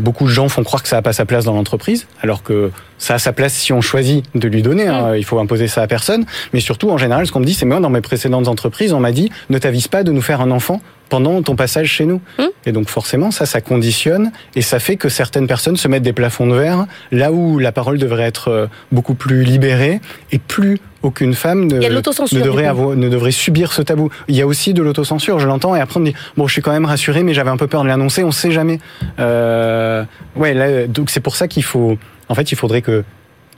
beaucoup 0.00 0.24
de 0.24 0.30
gens 0.30 0.48
font 0.48 0.62
croire 0.62 0.82
que 0.82 0.88
ça 0.88 0.96
n'a 0.96 1.02
pas 1.02 1.12
sa 1.12 1.24
place 1.24 1.44
dans 1.44 1.54
l'entreprise 1.54 2.06
alors 2.22 2.42
que 2.42 2.70
ça 2.98 3.14
a 3.14 3.18
sa 3.18 3.32
place 3.32 3.54
si 3.54 3.72
on 3.72 3.80
choisit 3.80 4.24
de 4.34 4.46
lui 4.46 4.62
donner 4.62 4.86
hein. 4.86 5.12
mm. 5.12 5.16
il 5.16 5.24
faut 5.24 5.38
imposer 5.38 5.66
ça 5.66 5.82
à 5.82 5.86
personne 5.86 6.24
mais 6.52 6.60
surtout 6.60 6.90
en 6.90 6.98
général 6.98 7.26
ce 7.26 7.32
qu'on 7.32 7.40
me 7.40 7.46
dit 7.46 7.54
c'est 7.54 7.66
moi 7.66 7.80
dans 7.80 7.90
mes 7.90 8.02
précédentes 8.02 8.46
entreprises 8.46 8.92
on 8.92 9.00
m'a 9.00 9.12
dit 9.12 9.30
ne 9.48 9.58
t'avise 9.58 9.88
pas 9.88 10.04
de 10.04 10.12
nous 10.12 10.22
faire 10.22 10.40
un 10.40 10.50
enfant 10.50 10.80
pendant 11.10 11.42
ton 11.42 11.56
passage 11.56 11.88
chez 11.88 12.06
nous. 12.06 12.22
Hum. 12.38 12.48
Et 12.64 12.72
donc 12.72 12.88
forcément, 12.88 13.30
ça, 13.30 13.44
ça 13.44 13.60
conditionne 13.60 14.32
et 14.54 14.62
ça 14.62 14.78
fait 14.78 14.96
que 14.96 15.10
certaines 15.10 15.46
personnes 15.46 15.76
se 15.76 15.88
mettent 15.88 16.02
des 16.02 16.14
plafonds 16.14 16.46
de 16.46 16.54
verre 16.54 16.86
là 17.12 17.32
où 17.32 17.58
la 17.58 17.72
parole 17.72 17.98
devrait 17.98 18.24
être 18.24 18.48
euh, 18.48 18.66
beaucoup 18.92 19.14
plus 19.14 19.44
libérée 19.44 20.00
et 20.32 20.38
plus 20.38 20.78
aucune 21.02 21.34
femme 21.34 21.66
ne, 21.66 21.76
ne 21.76 22.40
devrait 22.40 22.66
avoir, 22.66 22.96
ne 22.96 23.08
devrait 23.08 23.30
subir 23.30 23.72
ce 23.72 23.82
tabou. 23.82 24.10
Il 24.28 24.36
y 24.36 24.42
a 24.42 24.46
aussi 24.46 24.74
de 24.74 24.82
l'autocensure, 24.82 25.38
je 25.38 25.46
l'entends, 25.46 25.74
et 25.74 25.80
après 25.80 25.96
on 25.96 26.00
me 26.00 26.06
dit 26.10 26.14
bon, 26.36 26.46
je 26.46 26.52
suis 26.52 26.62
quand 26.62 26.72
même 26.72 26.84
rassuré, 26.84 27.22
mais 27.22 27.34
j'avais 27.34 27.50
un 27.50 27.56
peu 27.56 27.66
peur 27.66 27.82
de 27.82 27.88
l'annoncer, 27.88 28.22
on 28.22 28.32
sait 28.32 28.50
jamais. 28.50 28.80
Euh, 29.18 30.04
ouais, 30.36 30.54
là, 30.54 30.86
donc 30.86 31.10
c'est 31.10 31.20
pour 31.20 31.36
ça 31.36 31.48
qu'il 31.48 31.62
faut, 31.62 31.96
en 32.28 32.34
fait, 32.34 32.52
il 32.52 32.56
faudrait 32.56 32.82
que 32.82 33.02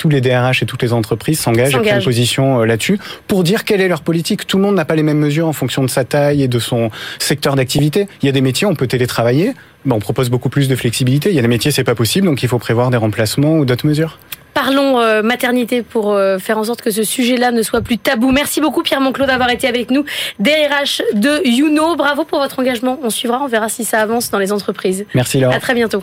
tous 0.03 0.09
les 0.09 0.21
DRH 0.21 0.65
et 0.65 0.67
toutes 0.67 0.83
les 0.83 0.93
entreprises 0.93 1.39
s'engagent 1.39 1.77
et 1.77 1.79
prennent 1.79 2.03
position 2.03 2.61
euh, 2.61 2.65
là-dessus 2.65 2.99
pour 3.29 3.45
dire 3.45 3.63
quelle 3.63 3.81
est 3.81 3.87
leur 3.87 4.03
politique. 4.03 4.49
Tout 4.49 4.57
le 4.57 4.65
monde 4.65 4.75
n'a 4.75 4.85
pas 4.85 4.97
les 4.97 5.05
mêmes 5.05 5.21
mesures 5.21 5.47
en 5.47 5.53
fonction 5.53 5.85
de 5.85 5.89
sa 5.89 6.03
taille 6.03 6.43
et 6.43 6.49
de 6.49 6.59
son 6.59 6.91
secteur 7.21 7.55
d'activité. 7.55 8.09
Il 8.21 8.27
y 8.27 8.29
a 8.29 8.33
des 8.33 8.41
métiers, 8.41 8.67
on 8.67 8.75
peut 8.75 8.89
télétravailler, 8.89 9.53
on 9.89 10.01
propose 10.01 10.29
beaucoup 10.29 10.49
plus 10.49 10.67
de 10.67 10.75
flexibilité. 10.75 11.29
Il 11.29 11.37
y 11.37 11.39
a 11.39 11.43
des 11.43 11.47
métiers, 11.47 11.71
c'est 11.71 11.85
pas 11.85 11.95
possible, 11.95 12.27
donc 12.27 12.43
il 12.43 12.49
faut 12.49 12.59
prévoir 12.59 12.91
des 12.91 12.97
remplacements 12.97 13.59
ou 13.59 13.65
d'autres 13.65 13.87
mesures. 13.87 14.19
Parlons 14.55 14.99
euh, 14.99 15.23
maternité 15.23 15.83
pour 15.83 16.11
euh, 16.15 16.39
faire 16.39 16.59
en 16.59 16.65
sorte 16.65 16.83
que 16.83 16.91
ce 16.91 17.05
sujet-là 17.05 17.53
ne 17.53 17.63
soit 17.63 17.81
plus 17.81 17.99
tabou. 17.99 18.33
Merci 18.33 18.61
beaucoup 18.61 18.83
Pierre 18.83 19.01
Monclos 19.01 19.27
d'avoir 19.27 19.51
été 19.51 19.69
avec 19.69 19.93
nous, 19.93 20.05
DRH 20.41 21.01
de 21.15 21.47
Youno. 21.47 21.95
Bravo 21.95 22.25
pour 22.25 22.41
votre 22.41 22.59
engagement. 22.59 22.99
On 23.05 23.11
suivra, 23.11 23.41
on 23.41 23.47
verra 23.47 23.69
si 23.69 23.85
ça 23.85 24.01
avance 24.01 24.33
dans 24.33 24.41
les 24.41 24.51
entreprises. 24.51 25.07
Merci 25.15 25.39
Laure. 25.39 25.55
À 25.55 25.61
très 25.61 25.75
bientôt. 25.75 26.03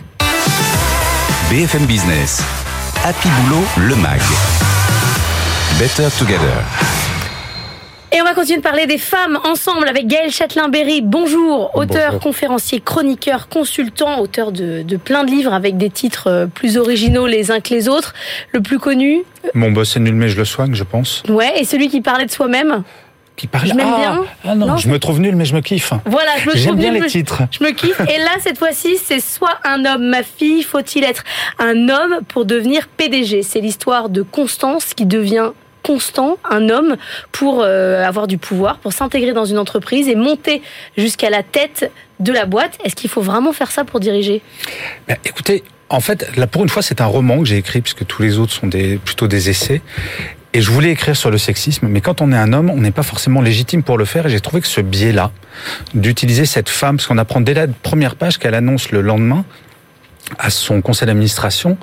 BFM 1.51 1.85
Business. 1.85 2.41
Happy 3.01 3.29
Boulot, 3.29 3.63
le 3.77 3.95
MAG. 3.95 4.19
Better 5.79 6.09
Together. 6.19 6.65
Et 8.11 8.19
on 8.21 8.25
va 8.25 8.33
continuer 8.33 8.57
de 8.57 8.61
parler 8.61 8.87
des 8.87 8.97
femmes 8.97 9.39
ensemble 9.45 9.87
avec 9.87 10.05
Gaël 10.05 10.29
Châtelain-Berry. 10.31 11.01
Bonjour, 11.01 11.73
auteur, 11.75 12.19
conférencier, 12.19 12.81
chroniqueur, 12.81 13.47
consultant, 13.47 14.19
auteur 14.19 14.51
de, 14.51 14.83
plein 14.97 15.23
de 15.23 15.31
livres 15.31 15.53
avec 15.53 15.77
des 15.77 15.89
titres 15.89 16.27
euh, 16.27 16.45
plus 16.47 16.77
originaux 16.77 17.25
les 17.25 17.51
uns 17.51 17.61
que 17.61 17.73
les 17.73 17.87
autres. 17.87 18.13
Le 18.51 18.61
plus 18.61 18.79
connu? 18.79 19.23
Mon 19.53 19.71
boss 19.71 19.95
est 19.95 20.01
nul 20.01 20.15
mais 20.15 20.27
je 20.27 20.37
le 20.37 20.43
soigne, 20.43 20.75
je 20.75 20.83
pense. 20.83 21.23
Ouais, 21.29 21.53
et 21.57 21.63
celui 21.63 21.87
qui 21.87 22.01
parlait 22.01 22.25
de 22.25 22.31
soi-même? 22.31 22.83
Je 23.63 23.73
m'aime 23.73 23.95
bien. 23.95 24.23
Ah 24.45 24.55
non, 24.55 24.77
je 24.77 24.89
me 24.89 24.99
trouve 24.99 25.19
nul, 25.19 25.35
mais 25.35 25.45
je 25.45 25.55
me 25.55 25.61
kiffe. 25.61 25.93
Voilà, 26.05 26.31
je 26.43 26.49
me 26.49 26.55
J'aime 26.55 26.75
bien 26.75 26.91
les 26.91 27.05
titres. 27.07 27.43
Je 27.51 27.63
me 27.63 27.71
kiffe. 27.71 27.99
Et 28.01 28.17
là, 28.17 28.31
cette 28.39 28.57
fois-ci, 28.57 28.97
c'est 28.97 29.19
soit 29.19 29.59
un 29.63 29.85
homme, 29.85 30.09
ma 30.09 30.23
fille, 30.23 30.63
faut-il 30.63 31.03
être 31.03 31.23
un 31.57 31.89
homme 31.89 32.19
pour 32.27 32.45
devenir 32.45 32.87
PDG 32.87 33.43
C'est 33.43 33.61
l'histoire 33.61 34.09
de 34.09 34.21
Constance 34.21 34.93
qui 34.93 35.05
devient 35.05 35.51
constant, 35.83 36.37
un 36.49 36.69
homme, 36.69 36.97
pour 37.31 37.61
euh, 37.61 38.03
avoir 38.03 38.27
du 38.27 38.37
pouvoir, 38.37 38.79
pour 38.79 38.93
s'intégrer 38.93 39.33
dans 39.33 39.45
une 39.45 39.57
entreprise 39.57 40.07
et 40.07 40.15
monter 40.15 40.61
jusqu'à 40.97 41.29
la 41.29 41.41
tête 41.41 41.91
de 42.19 42.33
la 42.33 42.45
boîte. 42.45 42.77
Est-ce 42.83 42.95
qu'il 42.95 43.09
faut 43.09 43.21
vraiment 43.21 43.53
faire 43.53 43.71
ça 43.71 43.85
pour 43.85 43.99
diriger? 43.99 44.41
Ben, 45.07 45.17
Écoutez, 45.25 45.63
en 45.89 46.01
fait, 46.01 46.35
là 46.35 46.47
pour 46.47 46.63
une 46.63 46.69
fois, 46.69 46.81
c'est 46.81 47.01
un 47.01 47.05
roman 47.05 47.39
que 47.39 47.45
j'ai 47.45 47.57
écrit 47.57 47.81
puisque 47.81 48.05
tous 48.05 48.21
les 48.21 48.37
autres 48.37 48.53
sont 48.53 48.67
des, 48.67 48.97
plutôt 48.97 49.27
des 49.27 49.49
essais. 49.49 49.81
Et 50.53 50.61
je 50.61 50.71
voulais 50.71 50.91
écrire 50.91 51.15
sur 51.15 51.29
le 51.29 51.37
sexisme, 51.37 51.87
mais 51.87 52.01
quand 52.01 52.21
on 52.21 52.31
est 52.31 52.37
un 52.37 52.53
homme, 52.53 52.71
on 52.71 52.77
n'est 52.77 52.91
pas 52.91 53.03
forcément 53.03 53.41
légitime 53.41 53.83
pour 53.83 53.97
le 53.97 54.05
faire. 54.05 54.25
Et 54.25 54.29
j'ai 54.29 54.39
trouvé 54.39 54.61
que 54.61 54.67
ce 54.67 54.81
biais-là, 54.81 55.31
d'utiliser 55.93 56.45
cette 56.45 56.69
femme, 56.69 56.97
parce 56.97 57.07
qu'on 57.07 57.19
apprend 57.19 57.41
dès 57.41 57.53
la 57.53 57.67
première 57.67 58.15
page 58.15 58.39
qu'elle 58.39 58.55
annonce 58.55 58.91
le 58.91 59.01
lendemain 59.01 59.45
à 60.39 60.49
son 60.49 60.81
conseil 60.81 61.05
d'administration 61.05 61.77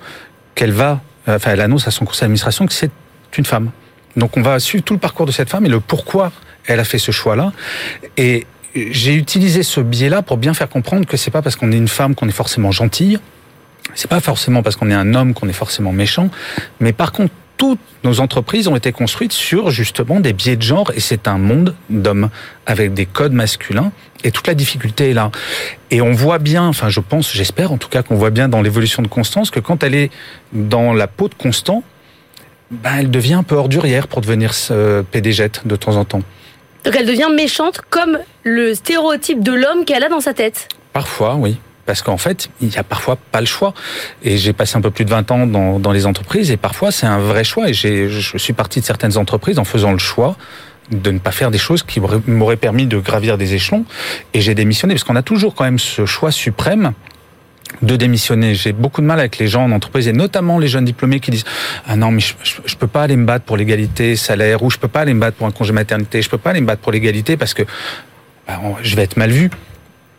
qu'elle 0.54 0.73
va, 0.73 1.00
euh, 1.28 1.37
enfin, 1.37 1.52
elle 1.52 1.61
annonce 1.61 1.87
à 1.87 1.90
son 1.90 2.04
conseil 2.04 2.23
d'administration 2.23 2.66
que 2.66 2.73
c'est 2.73 2.90
une 3.38 3.44
femme. 3.44 3.70
Donc 4.16 4.37
on 4.37 4.42
va 4.42 4.58
suivre 4.58 4.82
tout 4.82 4.94
le 4.94 5.00
parcours 5.00 5.26
de 5.26 5.32
cette 5.32 5.50
femme 5.50 5.66
et 5.66 5.68
le 5.68 5.80
pourquoi 5.80 6.32
elle 6.66 6.80
a 6.80 6.85
fait 6.85 6.99
ce 6.99 7.12
choix-là. 7.12 7.52
Et 8.16 8.46
j'ai 8.75 9.14
utilisé 9.14 9.62
ce 9.62 9.80
biais-là 9.80 10.23
pour 10.23 10.38
bien 10.38 10.54
faire 10.54 10.68
comprendre 10.68 11.06
que 11.06 11.16
c'est 11.16 11.30
pas 11.30 11.42
parce 11.42 11.54
qu'on 11.56 11.70
est 11.70 11.76
une 11.76 11.88
femme 11.88 12.14
qu'on 12.14 12.28
est 12.28 12.32
forcément 12.32 12.73
gentille. 12.73 13.18
C'est 13.94 14.08
pas 14.11 14.20
forcément 14.20 14.62
parce 14.62 14.76
qu'on 14.76 14.90
est 14.90 14.94
un 14.94 15.14
homme 15.14 15.35
qu'on 15.35 15.49
est 15.49 15.54
forcément 15.54 15.92
méchant. 15.92 16.30
Mais 16.80 16.92
par 16.92 17.12
contre, 17.12 17.32
toutes 17.56 17.80
nos 18.04 18.20
entreprises 18.20 18.68
ont 18.68 18.76
été 18.76 18.92
construites 18.92 19.32
sur 19.32 19.70
justement 19.70 20.20
des 20.20 20.32
biais 20.32 20.56
de 20.56 20.62
genre 20.62 20.92
et 20.94 21.00
c'est 21.00 21.28
un 21.28 21.38
monde 21.38 21.75
d'hommes 21.90 22.28
avec 22.66 22.94
des 22.94 23.06
codes 23.06 23.32
masculins 23.32 23.92
et 24.25 24.30
toute 24.30 24.46
la 24.46 24.54
difficulté 24.54 25.10
est 25.10 25.14
là. 25.14 25.30
Et 25.90 26.00
on 26.02 26.12
voit 26.12 26.38
bien, 26.38 26.66
enfin 26.66 26.88
je 26.88 27.00
pense, 27.00 27.32
j'espère 27.32 27.72
en 27.72 27.78
tout 27.78 27.88
cas 27.88 28.02
qu'on 28.02 28.16
voit 28.16 28.30
bien 28.30 28.48
dans 28.48 28.62
l'évolution 28.62 29.02
de 29.02 29.08
Constance 29.08 29.50
que 29.50 29.60
quand 29.60 29.82
elle 29.82 29.94
est 29.94 30.10
dans 30.52 30.92
la 30.92 31.06
peau 31.06 31.28
de 31.28 31.34
Constant, 31.34 31.82
ben 32.70 32.96
elle 32.98 33.10
devient 33.10 33.34
un 33.34 33.42
peu 33.42 33.54
ordurière 33.54 34.08
pour 34.08 34.20
devenir 34.20 34.52
ce 34.52 35.02
PDG 35.02 35.50
de 35.64 35.76
temps 35.76 35.96
en 35.96 36.04
temps. 36.04 36.22
Donc 36.84 36.94
elle 36.96 37.06
devient 37.06 37.28
méchante 37.34 37.80
comme 37.90 38.18
le 38.42 38.75
stéréotype 38.75 39.42
de 39.42 39.52
l'homme 39.52 39.84
qu'elle 39.84 40.04
a 40.04 40.08
dans 40.08 40.20
sa 40.20 40.34
tête. 40.34 40.68
Parfois, 40.92 41.36
oui 41.36 41.58
parce 41.87 42.02
qu'en 42.02 42.19
fait, 42.19 42.50
il 42.61 42.69
n'y 42.69 42.76
a 42.76 42.83
parfois 42.83 43.16
pas 43.16 43.40
le 43.40 43.47
choix. 43.47 43.73
Et 44.23 44.37
j'ai 44.37 44.52
passé 44.52 44.76
un 44.76 44.81
peu 44.81 44.90
plus 44.90 45.05
de 45.05 45.11
20 45.11 45.31
ans 45.31 45.47
dans, 45.47 45.78
dans 45.78 45.93
les 45.93 46.07
entreprises, 46.07 46.50
et 46.50 46.57
parfois 46.57 46.90
c'est 46.90 47.07
un 47.07 47.19
vrai 47.19 47.45
choix. 47.45 47.69
Et 47.69 47.73
je 47.73 48.38
suis 48.38 48.52
parti 48.52 48.81
de 48.81 48.85
certaines 48.85 49.16
entreprises 49.16 49.59
en 49.59 49.64
faisant 49.64 49.93
le 49.93 49.99
choix 49.99 50.37
de 50.90 51.11
ne 51.11 51.19
pas 51.19 51.33
faire 51.33 51.50
des 51.50 51.59
choses 51.59 51.83
qui 51.83 52.00
m'auraient 52.00 52.57
permis 52.57 52.87
de 52.87 52.99
gravir 52.99 53.38
des 53.38 53.55
échelons. 53.55 53.85
Et 54.35 54.40
j'ai 54.40 54.55
démissionné, 54.55 54.95
parce 54.95 55.05
qu'on 55.05 55.16
a 55.16 55.23
toujours 55.23 55.55
quand 55.55 55.64
même 55.64 55.78
ce 55.78 56.07
choix 56.07 56.31
suprême 56.31 56.93
de 57.83 57.97
démissionner. 57.97 58.55
J'ai 58.55 58.73
beaucoup 58.73 59.00
de 59.00 59.07
mal 59.07 59.19
avec 59.19 59.38
les 59.38 59.49
gens 59.49 59.64
en 59.64 59.73
entreprise 59.73 60.09
et 60.09 60.12
notamment 60.12 60.59
les 60.59 60.69
jeunes 60.69 60.85
diplômés 60.85 61.21
qui 61.21 61.31
disent 61.31 61.45
ah 61.87 61.97
non 61.97 62.11
mais 62.11 62.21
je, 62.21 62.35
je, 62.64 62.76
peux 62.76 62.87
pas 62.87 63.02
aller 63.02 63.16
me 63.16 63.26
battre 63.26 63.45
pour 63.45 63.57
l'égalité 63.57 64.14
salaire 64.16 64.62
ou 64.62 64.71
je 64.71 64.78
peux 64.78 64.88
pas 64.88 65.00
aller 65.00 65.12
me 65.12 65.21
battre 65.21 65.37
pour 65.37 65.47
un 65.47 65.50
congé 65.50 65.73
maternité, 65.73 66.23
je 66.23 66.31
peux 66.31 66.38
pas 66.38 66.50
aller 66.50 66.61
me 66.61 66.66
battre 66.66 66.81
pour 66.81 66.93
l'égalité 66.93 67.37
parce 67.37 67.55
que 67.55 67.64
bah, 68.47 68.61
je 68.83 68.97
vais 68.97 69.02
être 69.02 69.16
mal 69.16 69.31
vu. 69.31 69.50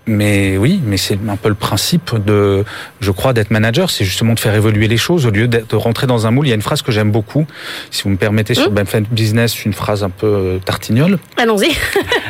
Mais 0.08 0.58
oui, 0.58 0.80
mais 0.86 0.96
c'est 0.96 1.20
un 1.28 1.36
peu 1.36 1.50
le 1.50 1.56
principe 1.56 2.16
de, 2.26 2.64
je 3.02 3.12
crois, 3.12 3.34
d'être 3.34 3.52
manager, 3.52 3.90
c'est 3.90 4.06
justement 4.06 4.34
de 4.34 4.40
faire 4.40 4.56
évoluer 4.56 4.88
les 4.88 4.98
choses 4.98 5.26
au 5.26 5.32
lieu 5.32 5.50
de 5.50 5.76
rentrer 5.76 6.08
dans 6.08 6.26
un 6.26 6.32
moule. 6.32 6.48
Il 6.48 6.50
y 6.50 6.54
a 6.54 6.56
une 6.56 6.62
phrase 6.62 6.82
que 6.82 6.94
j'aime 6.94 7.12
beaucoup, 7.12 7.46
si 7.92 8.04
vous 8.04 8.10
me 8.10 8.16
permettez, 8.18 8.54
sur 8.54 8.72
mmh. 8.72 8.86
Business, 9.12 9.66
une 9.66 9.74
phrase 9.74 10.04
un 10.04 10.10
peu 10.10 10.28
euh, 10.28 10.58
tartignole. 10.60 11.20
Allons-y. 11.36 11.72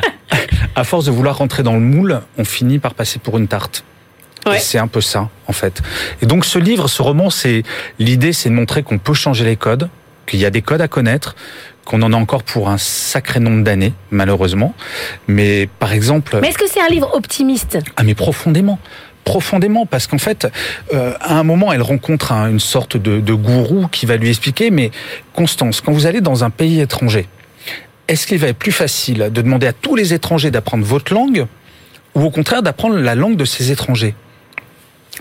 à 0.75 0.83
force 0.83 1.05
de 1.05 1.11
vouloir 1.11 1.37
rentrer 1.37 1.61
dans 1.61 1.73
le 1.73 1.79
moule, 1.79 2.21
on 2.37 2.43
finit 2.43 2.79
par 2.79 2.95
passer 2.95 3.19
pour 3.19 3.37
une 3.37 3.47
tarte. 3.47 3.83
Ouais. 4.47 4.59
C'est 4.59 4.77
un 4.79 4.87
peu 4.87 5.01
ça, 5.01 5.29
en 5.47 5.53
fait. 5.53 5.81
Et 6.21 6.25
donc, 6.25 6.45
ce 6.45 6.57
livre, 6.57 6.87
ce 6.87 7.01
roman, 7.01 7.29
c'est 7.29 7.63
l'idée, 7.99 8.33
c'est 8.33 8.49
de 8.49 8.53
montrer 8.55 8.81
qu'on 8.81 8.97
peut 8.97 9.13
changer 9.13 9.45
les 9.45 9.55
codes, 9.55 9.89
qu'il 10.25 10.39
y 10.39 10.45
a 10.45 10.49
des 10.49 10.61
codes 10.61 10.81
à 10.81 10.87
connaître, 10.87 11.35
qu'on 11.87 12.01
en 12.01 12.11
a 12.11 12.17
encore 12.17 12.43
pour 12.43 12.69
un 12.69 12.77
sacré 12.77 13.39
nombre 13.39 13.63
d'années, 13.63 13.93
malheureusement. 14.11 14.75
Mais 15.27 15.69
par 15.79 15.93
exemple... 15.93 16.37
Mais 16.41 16.49
est-ce 16.49 16.57
que 16.57 16.67
c'est 16.67 16.81
un 16.81 16.89
livre 16.89 17.09
optimiste? 17.15 17.77
Ah 17.95 18.03
mais 18.03 18.13
profondément. 18.13 18.77
Profondément 19.23 19.85
parce 19.85 20.05
qu'en 20.05 20.17
fait, 20.17 20.47
euh, 20.93 21.13
à 21.21 21.39
un 21.39 21.43
moment, 21.43 21.71
elle 21.71 21.81
rencontre 21.81 22.33
une 22.33 22.59
sorte 22.59 22.97
de, 22.97 23.21
de 23.21 23.33
gourou 23.33 23.87
qui 23.87 24.05
va 24.05 24.17
lui 24.17 24.29
expliquer, 24.29 24.69
mais 24.69 24.91
Constance, 25.33 25.79
quand 25.79 25.93
vous 25.93 26.05
allez 26.05 26.19
dans 26.19 26.43
un 26.43 26.49
pays 26.49 26.81
étranger, 26.81 27.27
est-ce 28.09 28.27
qu'il 28.27 28.37
va 28.37 28.47
être 28.47 28.57
plus 28.57 28.71
facile 28.71 29.29
de 29.31 29.41
demander 29.41 29.67
à 29.67 29.73
tous 29.73 29.95
les 29.95 30.13
étrangers 30.13 30.51
d'apprendre 30.51 30.85
votre 30.85 31.13
langue 31.13 31.45
ou 32.15 32.21
au 32.21 32.31
contraire 32.31 32.63
d'apprendre 32.63 32.97
la 32.97 33.15
langue 33.15 33.37
de 33.37 33.45
ces 33.45 33.71
étrangers? 33.71 34.13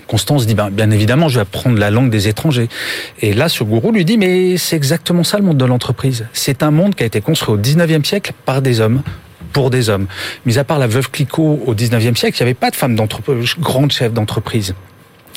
Constance 0.06 0.46
dit 0.46 0.54
ben, 0.54 0.70
bien 0.70 0.90
évidemment, 0.90 1.28
je 1.28 1.36
vais 1.36 1.42
apprendre 1.42 1.78
la 1.78 1.90
langue 1.90 2.10
des 2.10 2.28
étrangers. 2.28 2.68
Et 3.20 3.32
là, 3.32 3.48
ce 3.48 3.64
gourou 3.64 3.92
lui 3.92 4.04
dit 4.04 4.18
mais 4.18 4.56
c'est 4.56 4.76
exactement 4.76 5.24
ça 5.24 5.38
le 5.38 5.44
monde 5.44 5.58
de 5.58 5.64
l'entreprise. 5.64 6.26
C'est 6.32 6.62
un 6.62 6.70
monde 6.70 6.94
qui 6.94 7.02
a 7.02 7.06
été 7.06 7.20
construit 7.20 7.54
au 7.54 7.58
19e 7.58 8.04
siècle 8.04 8.32
par 8.44 8.62
des 8.62 8.80
hommes 8.80 9.02
pour 9.52 9.70
des 9.70 9.88
hommes. 9.88 10.06
Mis 10.44 10.58
à 10.58 10.64
part 10.64 10.78
la 10.78 10.86
veuve 10.86 11.10
Clicquot 11.10 11.62
au 11.64 11.74
19e 11.74 12.14
siècle, 12.16 12.36
il 12.38 12.42
n'y 12.42 12.48
avait 12.48 12.54
pas 12.54 12.70
de 12.70 12.76
femmes 12.76 12.94
d'entreprise, 12.94 13.54
grandes 13.58 13.92
chefs 13.92 14.12
d'entreprise. 14.12 14.74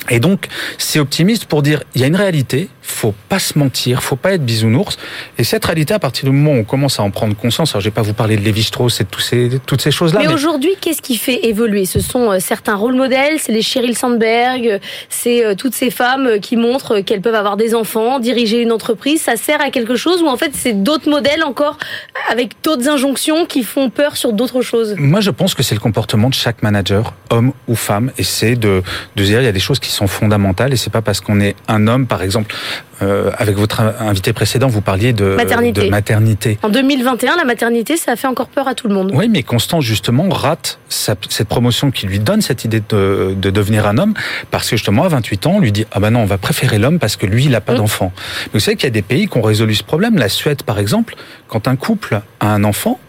Et 0.10 0.20
donc, 0.20 0.48
c'est 0.78 1.00
optimiste 1.00 1.46
pour 1.46 1.62
dire, 1.62 1.84
il 1.94 2.02
y 2.02 2.04
a 2.04 2.08
une 2.08 2.16
réalité, 2.16 2.70
faut 2.82 3.14
pas 3.30 3.38
se 3.38 3.58
mentir, 3.58 4.02
faut 4.02 4.16
pas 4.16 4.34
être 4.34 4.44
bisounours. 4.44 4.98
Et 5.38 5.44
cette 5.44 5.64
réalité, 5.66 5.94
à 5.94 6.00
partir 6.00 6.26
du 6.26 6.36
moment 6.36 6.54
où 6.54 6.62
on 6.62 6.64
commence 6.64 7.00
à 7.00 7.04
en 7.04 7.12
prendre 7.12 7.36
conscience, 7.36 7.72
alors 7.72 7.82
je 7.82 7.88
vais 7.88 7.94
pas 7.94 8.02
vous 8.02 8.14
parler 8.14 8.36
de 8.36 8.42
Lévi-Strauss 8.42 9.02
et 9.02 9.04
de 9.04 9.10
tous 9.10 9.22
ces, 9.22 9.60
toutes 9.66 9.82
ces 9.82 9.92
choses-là. 9.92 10.22
Mais, 10.22 10.34
aujourd'hui, 10.34 10.72
qu'est-ce 10.82 11.02
qui 11.02 11.18
fait 11.18 11.48
évoluer? 11.48 11.86
Ce 11.86 12.00
sont 12.00 12.32
euh, 12.32 12.40
certains 12.40 12.76
rôles 12.76 12.96
modèles, 12.96 13.40
c'est 13.40 13.52
les 13.52 13.62
Sheryl 13.62 13.96
Sandberg, 13.96 14.80
c'est 15.10 15.46
euh, 15.46 15.54
toutes 15.54 15.76
ces 15.76 15.92
femmes 15.92 16.40
qui 16.42 16.58
montrent 16.58 17.00
qu'elles 17.02 17.22
peuvent 17.22 17.36
avoir 17.36 17.58
des 17.58 17.76
enfants, 17.76 18.20
diriger 18.20 18.62
une 18.62 18.72
entreprise. 18.72 19.22
Ça 19.22 19.36
sert 19.36 19.62
à 19.62 19.70
quelque 19.70 19.96
chose 19.96 20.24
ou 20.24 20.28
en 20.28 20.38
fait 20.38 20.52
c'est 20.56 20.74
d'autres 20.74 21.10
modèles 21.10 21.44
encore 21.44 21.78
avec 22.30 22.54
d'autres 22.64 22.90
injonctions 22.90 23.46
qui 23.46 23.64
font 23.64 23.90
peur 23.90 24.18
sur 24.18 24.34
d'autres 24.34 24.62
choses? 24.62 24.96
Moi, 24.98 25.22
je 25.22 25.32
pense 25.32 25.54
que 25.54 25.64
c'est 25.64 25.76
le 25.76 25.82
comportement 25.82 26.30
de 26.30 26.34
chaque 26.34 26.64
manager, 26.64 27.14
homme 27.30 27.54
ou 27.68 27.76
femme, 27.76 28.12
et 28.18 28.24
c'est 28.24 28.56
de, 28.56 28.82
de 29.16 29.24
dire 29.24 29.42
il 29.42 29.46
y 29.46 29.48
a 29.48 29.52
des 29.52 29.60
choses 29.60 29.80
qui 29.80 29.89
sont 29.92 30.08
fondamentales 30.08 30.74
et 30.74 30.78
c'est 30.78 30.90
pas 30.90 31.02
parce 31.02 31.22
qu'on 31.22 31.40
est 31.40 31.56
un 31.68 31.88
homme, 31.88 32.08
par 32.08 32.22
exemple, 32.22 32.56
euh, 33.02 33.32
avec 33.38 33.56
votre 33.58 33.82
invité 33.82 34.34
précédent, 34.34 34.68
vous 34.68 34.82
parliez 34.82 35.14
de 35.14 35.36
maternité. 35.36 35.86
de 35.86 35.90
maternité. 35.90 36.60
En 36.64 36.70
2021, 36.70 37.38
la 37.38 37.46
maternité, 37.46 37.96
ça 37.96 38.16
fait 38.16 38.28
encore 38.28 38.50
peur 38.50 38.68
à 38.68 38.76
tout 38.76 38.88
le 38.88 38.94
monde. 38.94 39.12
Oui, 39.14 39.30
mais 39.30 39.44
Constant, 39.44 39.82
justement, 39.82 40.28
rate 40.30 40.80
cette 40.90 41.48
promotion 41.48 41.92
qui 41.92 42.08
lui 42.08 42.20
donne 42.20 42.42
cette 42.42 42.66
idée 42.66 42.82
de, 42.88 43.36
de, 43.36 43.50
devenir 43.50 43.88
un 43.88 43.98
homme, 43.98 44.14
parce 44.52 44.70
que 44.70 44.76
justement, 44.76 45.06
à 45.06 45.08
28 45.08 45.48
ans, 45.48 45.54
on 45.56 45.60
lui 45.60 45.72
dit 45.72 45.86
Ah 45.92 46.00
ben 46.00 46.12
non, 46.12 46.22
on 46.22 46.26
va 46.26 46.38
préférer 46.38 46.78
l'homme 46.78 47.00
parce 47.00 47.16
que 47.16 47.26
lui, 47.26 47.46
il 47.46 47.52
n'a 47.52 47.62
pas 47.62 47.74
mmh. 47.74 47.78
d'enfant. 47.78 48.12
Vous 48.54 48.60
savez 48.60 48.76
qu'il 48.76 48.86
y 48.86 48.88
a 48.88 48.92
des 48.92 49.02
pays 49.02 49.28
qui 49.28 49.38
ont 49.38 49.42
résolu 49.42 49.76
ce 49.76 49.84
problème. 49.84 50.18
La 50.18 50.30
Suède, 50.30 50.64
par 50.64 50.78
exemple, 50.78 51.16
quand 51.48 51.68
un 51.68 51.76
couple 51.76 52.22
a 52.40 52.48
un 52.48 52.64
enfant, 52.64 53.00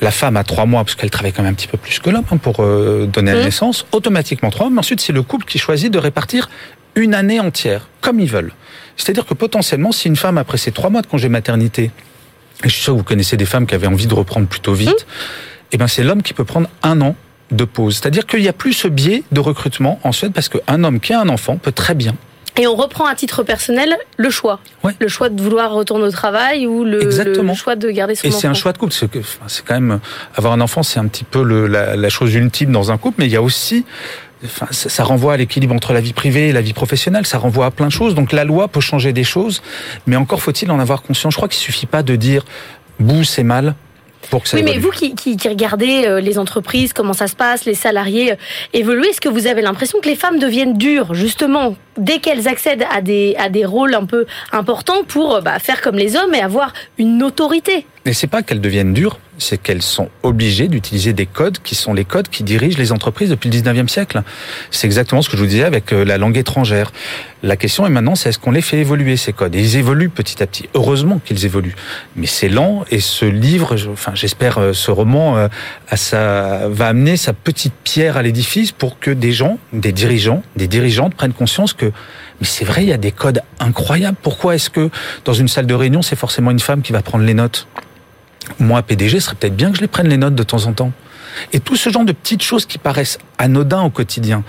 la 0.00 0.10
femme 0.10 0.36
a 0.36 0.44
trois 0.44 0.66
mois, 0.66 0.84
parce 0.84 0.94
qu'elle 0.94 1.10
travaille 1.10 1.32
quand 1.32 1.42
même 1.42 1.52
un 1.52 1.54
petit 1.54 1.68
peu 1.68 1.78
plus 1.78 1.98
que 1.98 2.10
l'homme 2.10 2.24
hein, 2.30 2.36
pour 2.36 2.60
euh, 2.60 3.06
donner 3.06 3.32
la 3.32 3.40
mmh. 3.40 3.44
naissance, 3.44 3.86
automatiquement 3.92 4.50
trois 4.50 4.66
mois. 4.66 4.74
Mais 4.74 4.78
ensuite, 4.80 5.00
c'est 5.00 5.12
le 5.12 5.22
couple 5.22 5.46
qui 5.46 5.58
choisit 5.58 5.92
de 5.92 5.98
répartir 5.98 6.50
une 6.96 7.14
année 7.14 7.40
entière, 7.40 7.88
comme 8.00 8.20
ils 8.20 8.28
veulent. 8.28 8.52
C'est-à-dire 8.96 9.26
que 9.26 9.34
potentiellement, 9.34 9.92
si 9.92 10.08
une 10.08 10.16
femme, 10.16 10.38
après 10.38 10.58
ses 10.58 10.72
trois 10.72 10.90
mois 10.90 11.02
de 11.02 11.06
congé 11.06 11.28
maternité, 11.28 11.90
et 12.64 12.68
je 12.68 12.74
suis 12.74 12.82
sûr 12.82 12.92
que 12.94 12.98
vous 12.98 13.04
connaissez 13.04 13.36
des 13.36 13.46
femmes 13.46 13.66
qui 13.66 13.74
avaient 13.74 13.86
envie 13.86 14.06
de 14.06 14.14
reprendre 14.14 14.46
plutôt 14.46 14.74
vite, 14.74 14.90
mmh. 14.90 15.72
eh 15.72 15.76
ben 15.76 15.86
c'est 15.86 16.02
l'homme 16.02 16.22
qui 16.22 16.34
peut 16.34 16.44
prendre 16.44 16.68
un 16.82 17.00
an 17.00 17.14
de 17.50 17.64
pause. 17.64 17.96
C'est-à-dire 17.96 18.26
qu'il 18.26 18.40
n'y 18.40 18.48
a 18.48 18.52
plus 18.52 18.72
ce 18.72 18.88
biais 18.88 19.24
de 19.32 19.40
recrutement 19.40 19.98
en 20.04 20.12
Suède 20.12 20.32
parce 20.32 20.48
qu'un 20.48 20.84
homme 20.84 21.00
qui 21.00 21.12
a 21.12 21.20
un 21.20 21.28
enfant 21.28 21.56
peut 21.56 21.72
très 21.72 21.94
bien 21.94 22.14
et 22.56 22.66
on 22.66 22.74
reprend 22.74 23.06
à 23.06 23.14
titre 23.14 23.42
personnel 23.42 23.96
le 24.16 24.30
choix. 24.30 24.60
Le 24.98 25.08
choix 25.08 25.28
de 25.28 25.40
vouloir 25.40 25.72
retourner 25.72 26.04
au 26.04 26.10
travail 26.10 26.66
ou 26.66 26.84
le, 26.84 27.10
choix 27.54 27.76
de 27.76 27.90
garder 27.90 28.14
son 28.14 28.28
enfant. 28.28 28.36
Et 28.36 28.40
c'est 28.40 28.46
un 28.46 28.54
choix 28.54 28.72
de 28.72 28.78
couple. 28.78 28.92
C'est 28.92 29.64
quand 29.64 29.74
même 29.74 30.00
avoir 30.34 30.52
un 30.52 30.60
enfant, 30.60 30.82
c'est 30.82 30.98
un 30.98 31.06
petit 31.06 31.24
peu 31.24 31.42
la, 31.66 31.96
la, 31.96 32.08
chose 32.08 32.34
ultime 32.34 32.72
dans 32.72 32.90
un 32.90 32.98
couple, 32.98 33.16
mais 33.20 33.26
il 33.26 33.32
y 33.32 33.36
a 33.36 33.42
aussi 33.42 33.84
Enfin, 34.42 34.66
ça 34.70 35.04
renvoie 35.04 35.34
à 35.34 35.36
l'équilibre 35.36 35.74
entre 35.74 35.92
la 35.92 36.00
vie 36.00 36.14
privée 36.14 36.48
et 36.48 36.52
la 36.52 36.62
vie 36.62 36.72
professionnelle, 36.72 37.26
ça 37.26 37.36
renvoie 37.36 37.66
à 37.66 37.70
plein 37.70 37.88
de 37.88 37.92
choses. 37.92 38.14
Donc 38.14 38.32
la 38.32 38.44
loi 38.44 38.68
peut 38.68 38.80
changer 38.80 39.12
des 39.12 39.24
choses, 39.24 39.62
mais 40.06 40.16
encore 40.16 40.40
faut-il 40.40 40.70
en 40.70 40.80
avoir 40.80 41.02
conscience. 41.02 41.34
Je 41.34 41.36
crois 41.36 41.48
qu'il 41.48 41.60
suffit 41.60 41.84
pas 41.84 42.02
de 42.02 42.16
dire 42.16 42.46
bouh 42.98 43.22
c'est 43.22 43.42
mal 43.42 43.74
pour 44.30 44.42
que 44.42 44.48
ça 44.48 44.56
Oui, 44.56 44.62
mais 44.62 44.78
vous 44.78 44.90
qui, 44.90 45.14
qui, 45.14 45.36
regardez 45.48 46.04
euh, 46.06 46.20
les 46.20 46.38
entreprises, 46.38 46.92
comment 46.92 47.12
ça 47.12 47.26
se 47.26 47.36
passe, 47.36 47.64
les 47.64 47.74
salariés 47.74 48.32
euh, 48.32 48.36
évoluer, 48.72 49.08
est-ce 49.08 49.20
que 49.20 49.28
vous 49.28 49.46
avez 49.46 49.62
l'impression 49.62 50.00
que 50.00 50.08
les 50.08 50.16
femmes 50.16 50.38
deviennent 50.38 50.78
dures, 50.78 51.14
justement, 51.14 51.76
dès 51.98 52.18
qu'elles 52.18 52.48
accèdent 52.48 52.86
à 52.90 53.00
des, 53.00 53.34
à 53.38 53.48
des 53.48 53.64
rôles 53.64 53.94
un 53.94 54.06
peu 54.06 54.26
importants 54.52 55.04
pour 55.06 55.36
euh, 55.36 55.40
bah, 55.40 55.58
faire 55.58 55.80
comme 55.80 55.96
les 55.96 56.16
hommes 56.16 56.34
et 56.34 56.40
avoir 56.40 56.72
une 56.98 57.22
autorité 57.22 57.86
Mais 58.06 58.14
c'est 58.14 58.28
pas 58.28 58.42
qu'elles 58.42 58.62
deviennent 58.62 58.94
dures, 58.94 59.18
c'est 59.36 59.58
qu'elles 59.58 59.82
sont 59.82 60.08
obligées 60.22 60.68
d'utiliser 60.68 61.12
des 61.12 61.26
codes 61.26 61.58
qui 61.62 61.74
sont 61.74 61.92
les 61.92 62.06
codes 62.06 62.28
qui 62.28 62.44
dirigent 62.44 62.78
les 62.78 62.92
entreprises 62.92 63.28
depuis 63.28 63.50
le 63.50 63.58
19e 63.58 63.88
siècle. 63.88 64.22
C'est 64.70 64.86
exactement 64.86 65.20
ce 65.20 65.28
que 65.28 65.36
je 65.36 65.42
vous 65.42 65.48
disais 65.48 65.64
avec 65.64 65.92
euh, 65.92 66.04
la 66.04 66.16
langue 66.16 66.38
étrangère. 66.38 66.92
La 67.42 67.56
question 67.56 67.86
est 67.86 67.90
maintenant, 67.90 68.14
c'est 68.14 68.30
est-ce 68.30 68.38
qu'on 68.38 68.52
les 68.52 68.62
fait 68.62 68.78
évoluer 68.78 69.18
ces 69.18 69.34
codes? 69.34 69.54
Et 69.54 69.60
ils 69.60 69.76
évoluent 69.76 70.08
petit 70.08 70.42
à 70.42 70.46
petit. 70.46 70.68
Heureusement 70.74 71.20
qu'ils 71.22 71.44
évoluent, 71.44 71.74
mais 72.16 72.26
c'est 72.26 72.48
lent. 72.48 72.84
Et 72.90 73.00
ce 73.00 73.26
livre, 73.26 73.76
enfin 73.92 74.12
j'espère, 74.14 74.58
euh, 74.58 74.72
ce 74.72 74.90
roman, 74.90 75.36
euh, 75.36 75.48
ça 75.94 76.68
va 76.68 76.86
amener 76.86 77.18
sa 77.18 77.34
petite 77.34 77.74
pierre 77.84 78.16
à 78.16 78.22
l'édifice 78.22 78.72
pour 78.72 78.98
que 78.98 79.10
des 79.10 79.32
gens, 79.32 79.58
des 79.74 79.92
dirigeants, 79.92 80.42
des 80.56 80.68
dirigeantes 80.68 81.14
prennent 81.14 81.34
conscience 81.34 81.74
que 81.74 81.92
mais 82.40 82.46
c'est 82.46 82.64
vrai, 82.64 82.84
il 82.84 82.88
y 82.88 82.92
a 82.94 82.96
des 82.96 83.12
codes 83.12 83.42
incroyables. 83.58 84.16
Pourquoi 84.22 84.54
est-ce 84.54 84.70
que 84.70 84.88
dans 85.26 85.34
une 85.34 85.48
salle 85.48 85.66
de 85.66 85.74
réunion, 85.74 86.00
c'est 86.00 86.16
forcément 86.16 86.50
une 86.50 86.58
femme 86.58 86.80
qui 86.80 86.92
va 86.92 87.02
prendre 87.02 87.24
les 87.24 87.34
notes? 87.34 87.68
Moi, 88.58 88.82
PDG, 88.82 89.20
ce 89.20 89.26
serait 89.26 89.36
peut-être 89.36 89.56
bien 89.56 89.70
que 89.70 89.76
je 89.76 89.82
les 89.82 89.88
prenne 89.88 90.08
les 90.08 90.16
notes 90.16 90.34
de 90.34 90.42
temps 90.42 90.66
en 90.66 90.72
temps. 90.72 90.92
Et 91.52 91.60
tout 91.60 91.76
ce 91.76 91.90
genre 91.90 92.04
de 92.04 92.12
petites 92.12 92.42
choses 92.42 92.66
qui 92.66 92.78
paraissent 92.78 93.18
anodins 93.38 93.82
au 93.82 93.90
quotidien. 93.90 94.42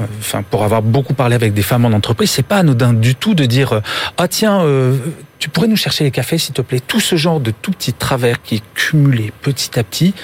Euh, 0.00 0.04
enfin, 0.20 0.42
pour 0.42 0.64
avoir 0.64 0.82
beaucoup 0.82 1.14
parlé 1.14 1.34
avec 1.34 1.54
des 1.54 1.62
femmes 1.62 1.84
en 1.84 1.92
entreprise, 1.92 2.30
c'est 2.30 2.42
pas 2.42 2.58
anodin 2.58 2.92
du 2.92 3.14
tout 3.14 3.34
de 3.34 3.44
dire 3.44 3.72
euh, 3.72 3.80
ah 4.16 4.28
tiens, 4.28 4.60
euh, 4.60 4.96
tu 5.38 5.48
pourrais 5.48 5.68
nous 5.68 5.76
chercher 5.76 6.04
les 6.04 6.10
cafés 6.10 6.38
s'il 6.38 6.54
te 6.54 6.62
plaît? 6.62 6.80
Tout 6.80 7.00
ce 7.00 7.16
genre 7.16 7.40
de 7.40 7.50
tout 7.50 7.70
petits 7.70 7.92
travers 7.92 8.42
qui 8.42 8.62
cumulés 8.74 9.32
petit 9.42 9.78
à 9.78 9.84
petit 9.84 10.14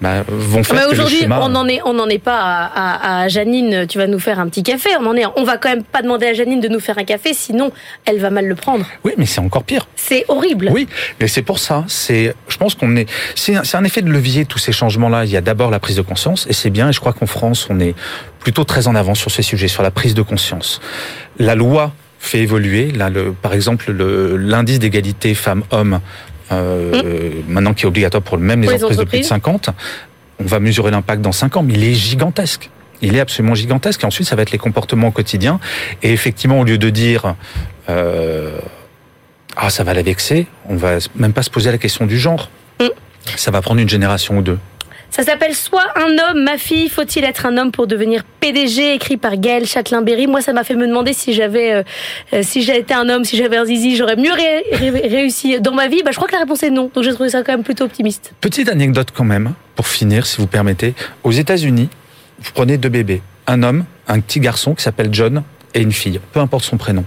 bah, 0.00 0.24
vont 0.28 0.62
faire 0.62 0.76
Mais 0.76 0.92
aujourd'hui, 0.92 1.26
on 1.28 1.48
n'en 1.48 1.66
est, 1.66 1.80
on 1.84 1.92
n'en 1.92 2.08
est 2.08 2.18
pas 2.18 2.38
à, 2.40 3.22
à, 3.22 3.28
Janine. 3.28 3.86
Tu 3.88 3.98
vas 3.98 4.06
nous 4.06 4.18
faire 4.18 4.38
un 4.38 4.48
petit 4.48 4.62
café. 4.62 4.90
On 4.98 5.06
en 5.06 5.16
est. 5.16 5.24
On 5.36 5.44
va 5.44 5.58
quand 5.58 5.68
même 5.68 5.82
pas 5.82 6.02
demander 6.02 6.26
à 6.26 6.34
Janine 6.34 6.60
de 6.60 6.68
nous 6.68 6.80
faire 6.80 6.98
un 6.98 7.04
café, 7.04 7.34
sinon 7.34 7.72
elle 8.04 8.18
va 8.18 8.30
mal 8.30 8.46
le 8.46 8.54
prendre. 8.54 8.86
Oui, 9.04 9.12
mais 9.18 9.26
c'est 9.26 9.40
encore 9.40 9.64
pire. 9.64 9.86
C'est 9.96 10.24
horrible. 10.28 10.70
Oui, 10.72 10.88
mais 11.20 11.26
c'est 11.26 11.42
pour 11.42 11.58
ça. 11.58 11.84
C'est, 11.88 12.34
je 12.48 12.56
pense 12.56 12.74
qu'on 12.74 12.96
est. 12.96 13.10
C'est 13.34 13.56
un, 13.56 13.62
un 13.72 13.84
effet 13.84 14.02
de 14.02 14.10
levier 14.10 14.44
tous 14.44 14.58
ces 14.58 14.72
changements-là. 14.72 15.24
Il 15.24 15.30
y 15.30 15.36
a 15.36 15.40
d'abord 15.40 15.70
la 15.70 15.80
prise 15.80 15.96
de 15.96 16.02
conscience, 16.02 16.46
et 16.48 16.52
c'est 16.52 16.70
bien. 16.70 16.88
Et 16.88 16.92
je 16.92 17.00
crois 17.00 17.12
qu'en 17.12 17.26
France, 17.26 17.66
on 17.70 17.80
est 17.80 17.94
plutôt 18.38 18.64
très 18.64 18.88
en 18.88 18.94
avance 18.94 19.18
sur 19.18 19.30
ces 19.30 19.42
sujets, 19.42 19.68
sur 19.68 19.82
la 19.82 19.90
prise 19.90 20.14
de 20.14 20.22
conscience. 20.22 20.80
La 21.38 21.54
loi 21.54 21.92
fait 22.20 22.38
évoluer. 22.38 22.92
Là, 22.92 23.10
le, 23.10 23.32
par 23.32 23.54
exemple, 23.54 23.90
l'indice 23.90 24.78
d'égalité 24.78 25.34
femmes-hommes 25.34 26.00
euh, 26.52 27.02
mmh. 27.02 27.52
maintenant 27.52 27.74
qui 27.74 27.84
est 27.84 27.88
obligatoire 27.88 28.22
pour 28.22 28.38
même 28.38 28.62
les, 28.62 28.68
entreprises, 28.74 28.98
de 28.98 29.04
plus 29.04 29.18
de 29.20 29.24
50. 29.24 29.70
On 30.38 30.44
va 30.44 30.60
mesurer 30.60 30.90
l'impact 30.90 31.22
dans 31.22 31.32
5 31.32 31.56
ans, 31.56 31.62
mais 31.62 31.74
il 31.74 31.84
est 31.84 31.94
gigantesque. 31.94 32.70
Il 33.02 33.16
est 33.16 33.20
absolument 33.20 33.54
gigantesque. 33.54 34.02
Et 34.02 34.06
ensuite, 34.06 34.28
ça 34.28 34.36
va 34.36 34.42
être 34.42 34.52
les 34.52 34.58
comportements 34.58 35.10
quotidiens. 35.10 35.58
Et 36.02 36.12
effectivement, 36.12 36.60
au 36.60 36.64
lieu 36.64 36.78
de 36.78 36.90
dire 36.90 37.34
euh, 37.88 38.58
ah 39.56 39.70
ça 39.70 39.82
va 39.84 39.94
la 39.94 40.02
vexer, 40.02 40.46
on 40.68 40.76
va 40.76 40.98
même 41.16 41.32
pas 41.32 41.42
se 41.42 41.50
poser 41.50 41.70
la 41.72 41.78
question 41.78 42.06
du 42.06 42.18
genre. 42.18 42.50
Mmh. 42.80 42.84
Ça 43.36 43.50
va 43.50 43.62
prendre 43.62 43.80
une 43.80 43.88
génération 43.88 44.38
ou 44.38 44.42
deux. 44.42 44.58
Ça 45.10 45.24
s'appelle 45.24 45.54
Soit 45.54 45.86
un 45.96 46.10
homme, 46.18 46.44
ma 46.44 46.56
fille, 46.56 46.88
faut-il 46.88 47.24
être 47.24 47.44
un 47.44 47.56
homme 47.56 47.72
pour 47.72 47.86
devenir 47.86 48.22
PDG, 48.40 48.94
écrit 48.94 49.16
par 49.16 49.36
Gaël 49.36 49.66
Châtelain-Berry. 49.66 50.28
Moi, 50.28 50.40
ça 50.40 50.52
m'a 50.52 50.62
fait 50.62 50.76
me 50.76 50.86
demander 50.86 51.12
si 51.12 51.34
j'avais, 51.34 51.72
euh, 51.72 51.82
euh, 52.32 52.42
si 52.42 52.60
été 52.70 52.94
un 52.94 53.08
homme, 53.08 53.24
si 53.24 53.36
j'avais 53.36 53.56
un 53.56 53.64
zizi, 53.64 53.96
j'aurais 53.96 54.16
mieux 54.16 54.32
réussi 54.80 55.60
dans 55.60 55.72
ma 55.72 55.88
vie. 55.88 56.02
Bah, 56.04 56.12
je 56.12 56.16
crois 56.16 56.28
que 56.28 56.34
la 56.34 56.40
réponse 56.40 56.62
est 56.62 56.70
non. 56.70 56.90
Donc, 56.94 57.02
j'ai 57.02 57.12
trouvé 57.12 57.28
ça 57.28 57.42
quand 57.42 57.52
même 57.52 57.64
plutôt 57.64 57.84
optimiste. 57.84 58.32
Petite 58.40 58.68
anecdote 58.68 59.08
quand 59.12 59.24
même, 59.24 59.54
pour 59.74 59.88
finir, 59.88 60.26
si 60.26 60.36
vous 60.40 60.46
permettez. 60.46 60.94
Aux 61.24 61.32
États-Unis, 61.32 61.88
vous 62.38 62.52
prenez 62.54 62.78
deux 62.78 62.88
bébés. 62.88 63.22
Un 63.48 63.64
homme, 63.64 63.84
un 64.06 64.20
petit 64.20 64.38
garçon 64.38 64.74
qui 64.74 64.84
s'appelle 64.84 65.08
John, 65.10 65.42
et 65.74 65.80
une 65.80 65.92
fille, 65.92 66.20
peu 66.32 66.40
importe 66.40 66.64
son 66.64 66.76
prénom. 66.76 67.04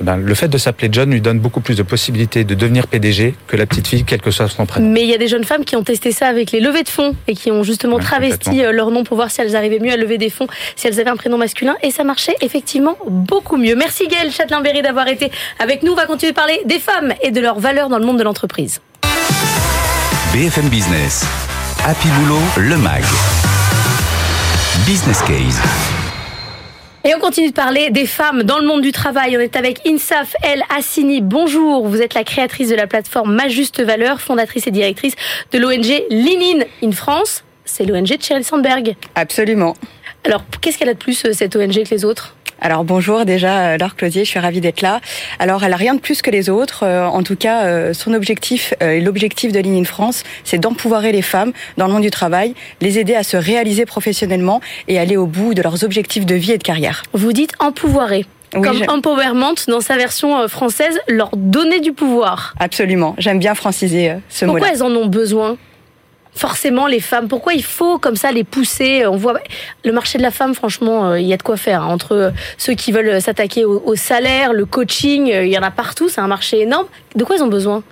Eh 0.00 0.04
ben, 0.04 0.16
le 0.16 0.34
fait 0.34 0.48
de 0.48 0.58
s'appeler 0.58 0.88
John 0.90 1.10
lui 1.10 1.20
donne 1.20 1.40
beaucoup 1.40 1.60
plus 1.60 1.76
de 1.76 1.82
possibilités 1.82 2.44
de 2.44 2.54
devenir 2.54 2.86
PDG 2.86 3.34
que 3.46 3.56
la 3.56 3.66
petite 3.66 3.88
fille, 3.88 4.04
quel 4.04 4.20
que 4.20 4.30
soit 4.30 4.48
son 4.48 4.66
prénom. 4.66 4.88
Mais 4.88 5.02
il 5.02 5.08
y 5.08 5.14
a 5.14 5.18
des 5.18 5.28
jeunes 5.28 5.44
femmes 5.44 5.64
qui 5.64 5.76
ont 5.76 5.82
testé 5.82 6.12
ça 6.12 6.26
avec 6.28 6.52
les 6.52 6.60
levées 6.60 6.82
de 6.82 6.88
fonds 6.88 7.16
et 7.26 7.34
qui 7.34 7.50
ont 7.50 7.62
justement 7.62 7.98
travesti 7.98 8.64
euh, 8.64 8.72
leur 8.72 8.90
nom 8.90 9.04
pour 9.04 9.16
voir 9.16 9.30
si 9.30 9.40
elles 9.40 9.56
arrivaient 9.56 9.80
mieux 9.80 9.92
à 9.92 9.96
lever 9.96 10.18
des 10.18 10.30
fonds, 10.30 10.46
si 10.76 10.86
elles 10.86 11.00
avaient 11.00 11.10
un 11.10 11.16
prénom 11.16 11.38
masculin, 11.38 11.76
et 11.82 11.90
ça 11.90 12.04
marchait 12.04 12.36
effectivement 12.40 12.96
beaucoup 13.06 13.56
mieux. 13.56 13.74
Merci 13.74 14.06
Gaëlle 14.08 14.30
Châtelain-Berry 14.30 14.82
d'avoir 14.82 15.08
été 15.08 15.30
avec 15.58 15.82
nous. 15.82 15.92
On 15.92 15.96
va 15.96 16.06
continuer 16.06 16.32
de 16.32 16.36
parler 16.36 16.60
des 16.66 16.78
femmes 16.78 17.14
et 17.22 17.30
de 17.30 17.40
leurs 17.40 17.58
valeurs 17.58 17.88
dans 17.88 17.98
le 17.98 18.06
monde 18.06 18.18
de 18.18 18.24
l'entreprise. 18.24 18.80
BFM 20.32 20.68
Business, 20.68 21.24
Happy 21.84 22.08
Boulot, 22.08 22.40
le 22.58 22.76
MAG. 22.76 23.02
Business 24.86 25.20
Case. 25.22 25.97
Et 27.08 27.14
on 27.14 27.20
continue 27.20 27.48
de 27.48 27.54
parler 27.54 27.88
des 27.88 28.04
femmes 28.04 28.42
dans 28.42 28.58
le 28.58 28.66
monde 28.66 28.82
du 28.82 28.92
travail. 28.92 29.34
On 29.34 29.40
est 29.40 29.56
avec 29.56 29.80
Insaf 29.86 30.36
El 30.42 30.62
Assini. 30.68 31.22
Bonjour, 31.22 31.88
vous 31.88 32.02
êtes 32.02 32.12
la 32.12 32.22
créatrice 32.22 32.68
de 32.68 32.74
la 32.74 32.86
plateforme 32.86 33.34
Ma 33.34 33.48
Juste 33.48 33.80
Valeur, 33.80 34.20
fondatrice 34.20 34.66
et 34.66 34.70
directrice 34.70 35.14
de 35.50 35.58
l'ONG 35.58 36.04
Lean 36.10 36.66
In 36.82 36.92
France. 36.92 37.44
C'est 37.64 37.86
l'ONG 37.86 38.08
de 38.08 38.22
Sheryl 38.22 38.44
Sandberg. 38.44 38.94
Absolument. 39.14 39.74
Alors, 40.24 40.44
qu'est-ce 40.60 40.76
qu'elle 40.76 40.90
a 40.90 40.92
de 40.92 40.98
plus, 40.98 41.24
euh, 41.24 41.32
cette 41.32 41.56
ONG, 41.56 41.82
que 41.82 41.94
les 41.94 42.04
autres? 42.04 42.36
Alors 42.60 42.84
bonjour 42.84 43.24
déjà 43.24 43.60
euh, 43.60 43.78
Laure 43.78 43.94
Closier, 43.94 44.24
je 44.24 44.30
suis 44.30 44.38
ravie 44.38 44.60
d'être 44.60 44.80
là. 44.80 45.00
Alors 45.38 45.62
elle 45.62 45.72
a 45.72 45.76
rien 45.76 45.94
de 45.94 46.00
plus 46.00 46.22
que 46.22 46.30
les 46.30 46.50
autres. 46.50 46.84
Euh, 46.84 47.06
en 47.06 47.22
tout 47.22 47.36
cas, 47.36 47.64
euh, 47.64 47.92
son 47.92 48.14
objectif 48.14 48.74
et 48.80 49.00
l'objectif 49.00 49.52
de 49.52 49.60
Ligne 49.60 49.80
in 49.80 49.84
France, 49.84 50.24
c'est 50.44 50.58
d'empouvoirer 50.58 51.12
les 51.12 51.22
femmes 51.22 51.52
dans 51.76 51.86
le 51.86 51.92
monde 51.92 52.02
du 52.02 52.10
travail, 52.10 52.54
les 52.80 52.98
aider 52.98 53.14
à 53.14 53.22
se 53.22 53.36
réaliser 53.36 53.86
professionnellement 53.86 54.60
et 54.88 54.98
aller 54.98 55.16
au 55.16 55.26
bout 55.26 55.54
de 55.54 55.62
leurs 55.62 55.84
objectifs 55.84 56.26
de 56.26 56.34
vie 56.34 56.52
et 56.52 56.58
de 56.58 56.62
carrière. 56.62 57.02
Vous 57.12 57.32
dites 57.32 57.52
empouvoirer 57.60 58.26
comme 58.50 58.82
empowerment 58.88 59.56
dans 59.68 59.82
sa 59.82 59.96
version 59.96 60.48
française, 60.48 60.98
leur 61.06 61.28
donner 61.36 61.80
du 61.80 61.92
pouvoir. 61.92 62.54
Absolument, 62.58 63.14
j'aime 63.18 63.38
bien 63.38 63.54
franciser 63.54 64.14
ce 64.30 64.46
mot. 64.46 64.52
Pourquoi 64.52 64.70
elles 64.72 64.82
en 64.82 64.90
ont 64.90 65.06
besoin? 65.06 65.58
Forcément 66.38 66.86
les 66.86 67.00
femmes 67.00 67.28
Pourquoi 67.28 67.54
il 67.54 67.64
faut 67.64 67.98
comme 67.98 68.16
ça 68.16 68.32
les 68.32 68.44
pousser? 68.44 69.06
On 69.06 69.16
voit 69.16 69.40
le 69.84 69.92
marché 69.92 70.18
de 70.18 70.22
la 70.22 70.30
femme, 70.30 70.54
franchement, 70.54 71.10
euh, 71.10 71.20
il 71.20 71.26
y 71.26 71.32
a 71.32 71.36
de 71.36 71.42
quoi 71.42 71.56
faire. 71.56 71.82
Hein. 71.82 71.88
Entre 71.88 72.32
ceux 72.56 72.74
qui 72.74 72.92
veulent 72.92 73.20
s'attaquer 73.20 73.64
au, 73.64 73.96
salaire, 73.96 74.52
le 74.52 74.64
coaching, 74.64 75.30
euh, 75.32 75.44
il 75.44 75.52
y 75.52 75.58
en 75.58 75.62
a 75.62 75.70
partout. 75.70 76.08
C'est 76.08 76.20
un 76.20 76.28
marché 76.28 76.60
énorme. 76.60 76.86
De 77.16 77.24
quoi 77.24 77.36
ils 77.36 77.42
ont 77.42 77.48
besoin? 77.48 77.82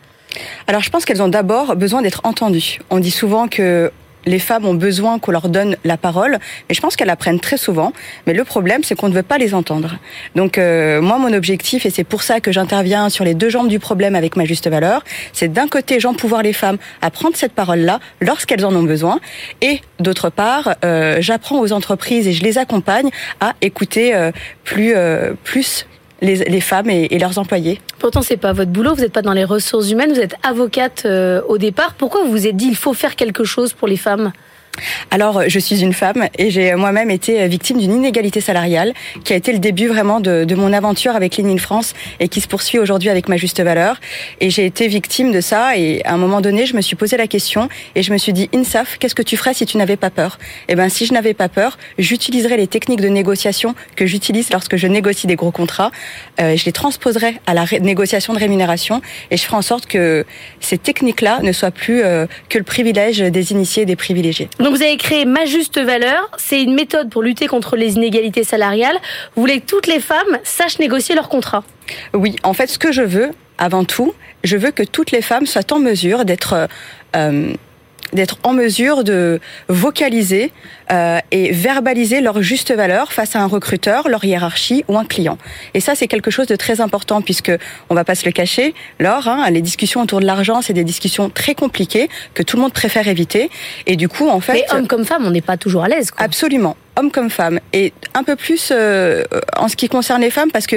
Alors 0.67 0.83
je 0.83 0.91
pense 0.91 1.05
qu'elles 1.05 1.23
ont 1.23 1.29
d'abord 1.29 1.77
besoin 1.77 2.03
d'être 2.03 2.21
entendues. 2.25 2.81
On 2.91 2.99
dit 2.99 3.11
souvent 3.11 3.49
que 3.49 3.91
les 4.27 4.39
femmes 4.39 4.67
ont 4.67 4.75
besoin 4.75 5.19
qu'on 5.19 5.31
leur 5.31 5.49
donne 5.49 5.77
la 5.85 5.97
parole, 5.97 6.39
mais 6.69 6.75
je 6.75 6.81
pense 6.81 6.97
qu'elles 6.97 7.11
apprennent 7.11 7.41
très 7.41 7.57
souvent. 7.57 7.93
Mais 8.27 8.35
le 8.35 8.45
problème, 8.45 8.83
c'est 8.83 8.95
qu'on 8.95 9.09
ne 9.09 9.15
veut 9.15 9.23
pas 9.23 9.39
les 9.39 9.55
entendre. 9.55 9.99
Donc 10.35 10.59
euh, 10.59 11.01
moi, 11.01 11.19
mon 11.19 11.33
objectif, 11.33 11.87
et 11.87 11.91
c'est 11.91 12.05
pour 12.05 12.23
ça 12.23 12.41
que 12.41 12.53
j'interviens 12.53 13.09
sur 13.09 13.25
les 13.25 13.35
deux 13.35 13.49
jambes 13.49 13.69
du 13.69 13.79
problème 13.79 14.15
avec 14.15 14.37
ma 14.37 14.45
juste 14.45 14.69
valeur, 14.69 15.05
c'est 15.33 15.53
d'un 15.53 15.69
côté, 15.69 16.01
j'en 16.01 16.15
pouvoir 16.15 16.43
les 16.43 16.53
femmes 16.53 16.79
à 17.03 17.11
prendre 17.11 17.37
cette 17.37 17.53
parole-là 17.53 18.01
lorsqu'elles 18.21 18.67
en 18.67 18.75
ont 18.75 18.83
besoin, 18.83 19.21
et 19.62 19.81
d'autre 20.01 20.31
part, 20.31 20.75
euh, 20.85 21.19
j'apprends 21.21 21.61
aux 21.61 21.73
entreprises 21.73 22.27
et 22.27 22.33
je 22.33 22.43
les 22.43 22.59
accompagne 22.59 23.11
à 23.41 23.55
écouter 23.61 24.15
euh, 24.15 24.33
plus 24.65 24.95
plus 25.45 25.87
les, 26.20 26.61
femmes 26.61 26.90
et, 26.90 27.18
leurs 27.18 27.38
employés. 27.38 27.81
Pourtant, 27.98 28.22
c'est 28.22 28.37
pas 28.37 28.52
votre 28.52 28.70
boulot. 28.70 28.94
Vous 28.94 29.02
n'êtes 29.02 29.12
pas 29.12 29.22
dans 29.22 29.33
les 29.33 29.44
ressources 29.44 29.90
humaines. 29.90 30.12
Vous 30.12 30.20
êtes 30.20 30.37
avocate 30.42 31.02
euh, 31.05 31.40
au 31.48 31.59
départ. 31.59 31.94
Pourquoi 31.94 32.24
vous 32.24 32.31
vous 32.31 32.46
êtes 32.46 32.57
dit 32.57 32.66
il 32.66 32.76
faut 32.76 32.94
faire 32.94 33.16
quelque 33.16 33.44
chose 33.44 33.72
pour 33.72 33.88
les 33.88 33.96
femmes? 33.96 34.33
Alors, 35.11 35.49
je 35.49 35.59
suis 35.59 35.83
une 35.83 35.93
femme 35.93 36.29
et 36.39 36.51
j'ai 36.51 36.75
moi-même 36.75 37.11
été 37.11 37.47
victime 37.49 37.79
d'une 37.79 37.93
inégalité 37.93 38.41
salariale 38.41 38.93
qui 39.25 39.33
a 39.33 39.37
été 39.37 39.53
le 39.53 39.59
début 39.59 39.89
vraiment 39.89 40.21
de, 40.21 40.45
de 40.45 40.55
mon 40.55 40.73
aventure 40.73 41.17
avec 41.17 41.37
Lean 41.39 41.57
France 41.59 41.95
et 42.21 42.29
qui 42.29 42.41
se 42.41 42.49
poursuit 42.49 42.79
aujourd'hui 42.79 43.11
avec 43.11 43.29
ma 43.29 43.37
juste 43.37 43.61
valeur. 43.62 44.01
Et 44.41 44.51
j'ai 44.51 44.67
été 44.67 44.89
victime 44.89 45.33
de 45.33 45.41
ça 45.41 45.77
et 45.77 46.05
à 46.05 46.15
un 46.15 46.17
moment 46.17 46.41
donné, 46.41 46.67
je 46.67 46.75
me 46.75 46.81
suis 46.81 46.97
posé 46.97 47.17
la 47.17 47.27
question 47.27 47.69
et 47.95 48.03
je 48.03 48.12
me 48.12 48.19
suis 48.19 48.33
dit, 48.33 48.49
Insaf, 48.55 48.99
qu'est-ce 48.99 49.15
que 49.15 49.23
tu 49.23 49.37
ferais 49.37 49.55
si 49.55 49.67
tu 49.67 49.77
n'avais 49.77 49.97
pas 49.97 50.11
peur? 50.11 50.39
Eh 50.69 50.75
ben, 50.75 50.89
si 50.89 51.07
je 51.07 51.12
n'avais 51.12 51.35
pas 51.35 51.49
peur, 51.49 51.79
j'utiliserais 51.99 52.57
les 52.57 52.67
techniques 52.67 53.01
de 53.01 53.09
négociation 53.09 53.75
que 53.95 54.07
j'utilise 54.07 54.51
lorsque 54.51 54.77
je 54.77 54.87
négocie 54.87 55.27
des 55.27 55.37
gros 55.37 55.51
contrats. 55.51 55.91
Euh, 56.41 56.57
je 56.57 56.65
les 56.65 56.73
transposerais 56.73 57.37
à 57.47 57.55
la 57.55 57.65
négociation 57.81 58.33
de 58.33 58.39
rémunération 58.39 59.03
et 59.31 59.37
je 59.37 59.43
ferai 59.45 59.57
en 59.57 59.62
sorte 59.62 59.87
que 59.87 60.25
ces 60.61 60.79
techniques-là 60.79 61.41
ne 61.43 61.53
soient 61.53 61.71
plus 61.71 62.03
euh, 62.03 62.27
que 62.49 62.59
le 62.59 62.65
privilège 62.65 63.19
des 63.19 63.53
initiés 63.53 63.83
et 63.83 63.87
des 63.87 63.97
privilégiés. 63.97 64.49
Donc 64.66 64.74
vous 64.74 64.83
avez 64.83 64.96
créé 64.96 65.26
Ma 65.26 65.44
Juste 65.44 65.79
Valeur. 65.81 66.29
C'est 66.38 66.61
une 66.61 66.74
méthode 66.74 67.09
pour 67.09 67.22
lutter 67.22 67.46
contre 67.46 67.76
les 67.76 67.94
inégalités 67.94 68.42
salariales. 68.42 68.96
Vous 69.37 69.42
voulez 69.42 69.61
que 69.61 69.66
toutes 69.66 69.87
les 69.87 70.00
femmes 70.00 70.40
sachent 70.42 70.81
négocier 70.81 71.14
leur 71.14 71.29
contrat. 71.29 71.62
Oui, 72.14 72.35
en 72.42 72.52
fait, 72.52 72.66
ce 72.66 72.76
que 72.76 72.90
je 72.90 73.02
veux, 73.02 73.31
avant 73.59 73.85
tout, 73.85 74.12
je 74.42 74.57
veux 74.57 74.72
que 74.72 74.83
toutes 74.83 75.12
les 75.12 75.22
femmes 75.22 75.46
soient 75.46 75.72
en 75.72 75.79
mesure 75.79 76.24
d'être 76.24 76.68
euh, 77.14 77.52
d'être 78.12 78.38
en 78.42 78.53
mesure 78.53 79.05
de 79.05 79.40
vocaliser 79.69 80.53
euh, 80.90 81.19
et 81.31 81.53
verbaliser 81.53 82.21
leur 82.21 82.42
juste 82.42 82.73
valeur 82.73 83.12
face 83.12 83.37
à 83.37 83.40
un 83.40 83.47
recruteur, 83.47 84.09
leur 84.09 84.25
hiérarchie 84.25 84.85
ou 84.88 84.99
un 84.99 85.05
client. 85.05 85.38
Et 85.75 85.81
ça, 85.81 85.95
c'est 85.95 86.09
quelque 86.09 86.31
chose 86.31 86.47
de 86.47 86.57
très 86.57 86.81
important 86.81 87.23
puisque 87.23 87.53
on 87.90 87.95
va 87.95 88.05
pas 88.05 88.14
se 88.14 88.25
le 88.25 88.33
cacher, 88.33 88.75
Laure, 89.01 89.29
hein, 89.29 89.51
les 89.51 89.62
discussions 89.62 90.03
autour 90.03 90.21
de 90.21 90.27
l'argent, 90.27 90.62
c'est 90.62 90.73
des 90.73 90.85
discussions 90.85 91.31
très 91.31 91.55
compliquées 91.55 92.09
que 92.35 92.42
tout 92.42 92.57
le 92.57 92.62
monde 92.62 92.73
préfère 92.73 93.09
éviter. 93.09 93.51
Et 93.87 93.97
du 93.97 94.09
coup, 94.09 94.29
en 94.29 94.40
fait, 94.40 94.53
mais 94.55 94.77
homme 94.77 94.87
comme 94.87 95.05
femme, 95.05 95.25
on 95.27 95.31
n'est 95.31 95.40
pas 95.40 95.57
toujours 95.57 95.85
à 95.85 95.88
l'aise. 95.88 96.11
Absolument 96.16 96.77
hommes 96.97 97.11
comme 97.11 97.31
femmes, 97.31 97.61
et 97.73 97.93
un 98.15 98.23
peu 98.23 98.37
plus 98.37 98.71
euh, 98.73 99.25
en 99.57 99.69
ce 99.69 99.77
qui 99.77 99.89
concerne 99.89 100.23
les 100.23 100.31
femmes, 100.31 100.51
parce 100.51 100.67
que 100.67 100.77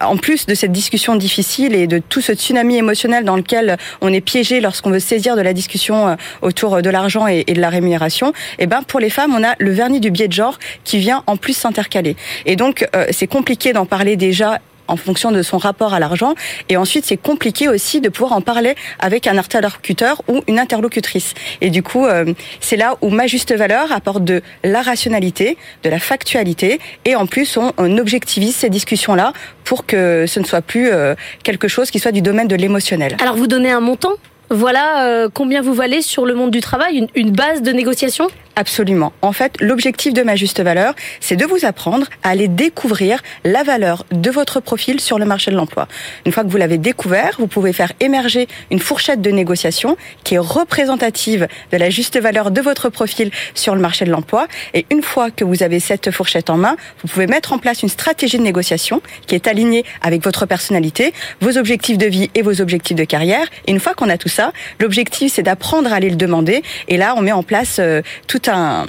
en 0.00 0.16
plus 0.16 0.46
de 0.46 0.54
cette 0.54 0.72
discussion 0.72 1.16
difficile 1.16 1.74
et 1.74 1.86
de 1.86 1.98
tout 1.98 2.20
ce 2.20 2.32
tsunami 2.32 2.76
émotionnel 2.76 3.24
dans 3.24 3.36
lequel 3.36 3.76
on 4.00 4.12
est 4.12 4.20
piégé 4.20 4.60
lorsqu'on 4.60 4.90
veut 4.90 5.00
saisir 5.00 5.36
de 5.36 5.42
la 5.42 5.52
discussion 5.52 6.08
euh, 6.08 6.16
autour 6.42 6.82
de 6.82 6.90
l'argent 6.90 7.26
et, 7.26 7.44
de 7.44 7.60
la 7.60 7.68
rémunération, 7.68 8.30
et 8.58 8.64
eh 8.64 8.66
ben 8.66 8.82
pour 8.82 9.00
les 9.00 9.10
femmes, 9.10 9.34
on 9.34 9.44
a 9.44 9.54
le 9.58 9.70
vernis 9.70 10.00
du 10.00 10.10
biais 10.10 10.28
de 10.28 10.32
genre 10.32 10.58
qui 10.84 10.98
vient 10.98 11.22
en 11.26 11.36
plus 11.36 11.56
s'intercaler. 11.56 12.16
Et 12.46 12.56
donc 12.56 12.86
euh, 12.94 13.06
c'est 13.10 13.26
compliqué 13.26 13.72
d'en 13.72 13.86
parler 13.86 14.16
déjà 14.16 14.60
en 14.88 14.96
fonction 14.96 15.30
de 15.30 15.42
son 15.42 15.58
rapport 15.58 15.94
à 15.94 16.00
l'argent. 16.00 16.34
Et 16.68 16.76
ensuite, 16.76 17.04
c'est 17.04 17.16
compliqué 17.16 17.68
aussi 17.68 18.00
de 18.00 18.08
pouvoir 18.08 18.32
en 18.32 18.40
parler 18.40 18.74
avec 18.98 19.26
un 19.26 19.38
interlocuteur 19.38 20.22
ou 20.28 20.42
une 20.48 20.58
interlocutrice. 20.58 21.34
Et 21.60 21.70
du 21.70 21.82
coup, 21.82 22.06
euh, 22.06 22.32
c'est 22.60 22.76
là 22.76 22.96
où 23.00 23.10
ma 23.10 23.26
juste 23.26 23.54
valeur 23.54 23.92
apporte 23.92 24.24
de 24.24 24.42
la 24.64 24.82
rationalité, 24.82 25.56
de 25.82 25.90
la 25.90 25.98
factualité, 25.98 26.80
et 27.04 27.14
en 27.14 27.26
plus, 27.26 27.56
on, 27.56 27.98
objectivise 27.98 28.54
ces 28.54 28.70
discussions-là 28.70 29.32
pour 29.64 29.84
que 29.84 30.24
ce 30.26 30.40
ne 30.40 30.44
soit 30.44 30.62
plus 30.62 30.88
euh, 30.90 31.14
quelque 31.42 31.68
chose 31.68 31.90
qui 31.90 31.98
soit 31.98 32.12
du 32.12 32.22
domaine 32.22 32.46
de 32.46 32.54
l'émotionnel. 32.54 33.16
Alors, 33.20 33.36
vous 33.36 33.46
donnez 33.46 33.70
un 33.70 33.80
montant? 33.80 34.12
Voilà 34.50 35.04
euh, 35.04 35.28
combien 35.32 35.60
vous 35.60 35.74
valez 35.74 36.00
sur 36.00 36.24
le 36.24 36.34
monde 36.34 36.50
du 36.50 36.60
travail, 36.60 37.06
une 37.14 37.30
base 37.32 37.60
de 37.60 37.70
négociation? 37.72 38.28
Absolument. 38.58 39.12
En 39.22 39.32
fait, 39.32 39.54
l'objectif 39.60 40.12
de 40.12 40.22
ma 40.22 40.34
juste 40.34 40.60
valeur, 40.60 40.96
c'est 41.20 41.36
de 41.36 41.46
vous 41.46 41.64
apprendre 41.64 42.08
à 42.24 42.30
aller 42.30 42.48
découvrir 42.48 43.22
la 43.44 43.62
valeur 43.62 44.04
de 44.10 44.32
votre 44.32 44.58
profil 44.58 44.98
sur 44.98 45.20
le 45.20 45.26
marché 45.26 45.52
de 45.52 45.56
l'emploi. 45.56 45.86
Une 46.26 46.32
fois 46.32 46.42
que 46.42 46.48
vous 46.48 46.56
l'avez 46.56 46.76
découvert, 46.76 47.36
vous 47.38 47.46
pouvez 47.46 47.72
faire 47.72 47.92
émerger 48.00 48.48
une 48.72 48.80
fourchette 48.80 49.22
de 49.22 49.30
négociation 49.30 49.96
qui 50.24 50.34
est 50.34 50.40
représentative 50.40 51.46
de 51.70 51.76
la 51.76 51.88
juste 51.88 52.20
valeur 52.20 52.50
de 52.50 52.60
votre 52.60 52.88
profil 52.88 53.30
sur 53.54 53.76
le 53.76 53.80
marché 53.80 54.04
de 54.04 54.10
l'emploi. 54.10 54.48
Et 54.74 54.86
une 54.90 55.04
fois 55.04 55.30
que 55.30 55.44
vous 55.44 55.62
avez 55.62 55.78
cette 55.78 56.10
fourchette 56.10 56.50
en 56.50 56.56
main, 56.56 56.74
vous 57.02 57.08
pouvez 57.08 57.28
mettre 57.28 57.52
en 57.52 57.58
place 57.58 57.84
une 57.84 57.88
stratégie 57.88 58.38
de 58.38 58.42
négociation 58.42 59.02
qui 59.28 59.36
est 59.36 59.46
alignée 59.46 59.84
avec 60.02 60.24
votre 60.24 60.46
personnalité, 60.46 61.14
vos 61.40 61.58
objectifs 61.58 61.96
de 61.96 62.06
vie 62.06 62.28
et 62.34 62.42
vos 62.42 62.60
objectifs 62.60 62.96
de 62.96 63.04
carrière. 63.04 63.46
Et 63.68 63.70
une 63.70 63.78
fois 63.78 63.94
qu'on 63.94 64.08
a 64.08 64.18
tout 64.18 64.28
ça, 64.28 64.52
l'objectif, 64.80 65.32
c'est 65.32 65.44
d'apprendre 65.44 65.92
à 65.92 65.94
aller 65.94 66.10
le 66.10 66.16
demander. 66.16 66.64
Et 66.88 66.96
là, 66.96 67.14
on 67.16 67.22
met 67.22 67.30
en 67.30 67.44
place 67.44 67.76
euh, 67.78 68.02
tout 68.26 68.47
un 68.48 68.86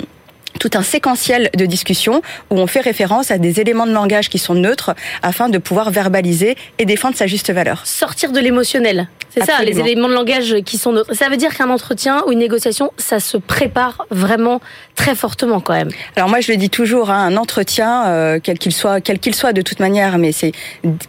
tout 0.60 0.70
un 0.74 0.84
séquentiel 0.84 1.50
de 1.56 1.66
discussions 1.66 2.22
où 2.50 2.58
on 2.58 2.68
fait 2.68 2.82
référence 2.82 3.32
à 3.32 3.38
des 3.38 3.60
éléments 3.60 3.88
de 3.88 3.94
langage 3.94 4.30
qui 4.30 4.38
sont 4.38 4.54
neutres 4.54 4.94
afin 5.24 5.50
de 5.50 5.58
pouvoir 5.58 5.90
verbaliser 5.90 6.56
et 6.78 6.86
défendre 6.86 7.16
sa 7.16 7.28
juste 7.28 7.52
valeur. 7.52 7.86
Sortir 7.86 8.32
de 8.32 8.40
l'émotionnel. 8.40 9.08
C'est 9.30 9.46
ça, 9.46 9.64
les 9.64 9.80
éléments 9.80 10.08
de 10.08 10.14
langage 10.14 10.56
qui 10.66 10.78
sont 10.78 10.92
neutres. 10.92 11.14
Ça 11.14 11.30
veut 11.30 11.38
dire 11.38 11.56
qu'un 11.56 11.70
entretien 11.70 12.24
ou 12.26 12.32
une 12.32 12.40
négociation, 12.40 12.92
ça 12.98 13.20
se 13.20 13.38
prépare 13.38 14.08
vraiment 14.10 14.60
très 14.96 15.14
fortement 15.14 15.60
quand 15.60 15.74
même. 15.74 15.92
Alors 16.16 16.30
moi 16.30 16.42
je 16.42 16.52
le 16.52 16.58
dis 16.58 16.72
toujours, 16.72 17.12
hein, 17.12 17.28
un 17.28 17.38
entretien, 17.38 18.08
euh, 18.08 18.40
quel 18.42 18.58
qu'il 18.58 18.74
soit, 18.74 19.02
quel 19.02 19.20
qu'il 19.20 19.36
soit 19.36 19.54
de 19.54 19.62
toute 19.62 19.80
manière, 19.80 20.18
mais 20.18 20.32
c'est 20.32 20.52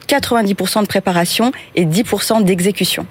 90% 0.07 0.83
de 0.83 0.87
préparation 0.87 1.51
et 1.75 1.87
10% 1.87 2.45
d'exécution. 2.45 3.07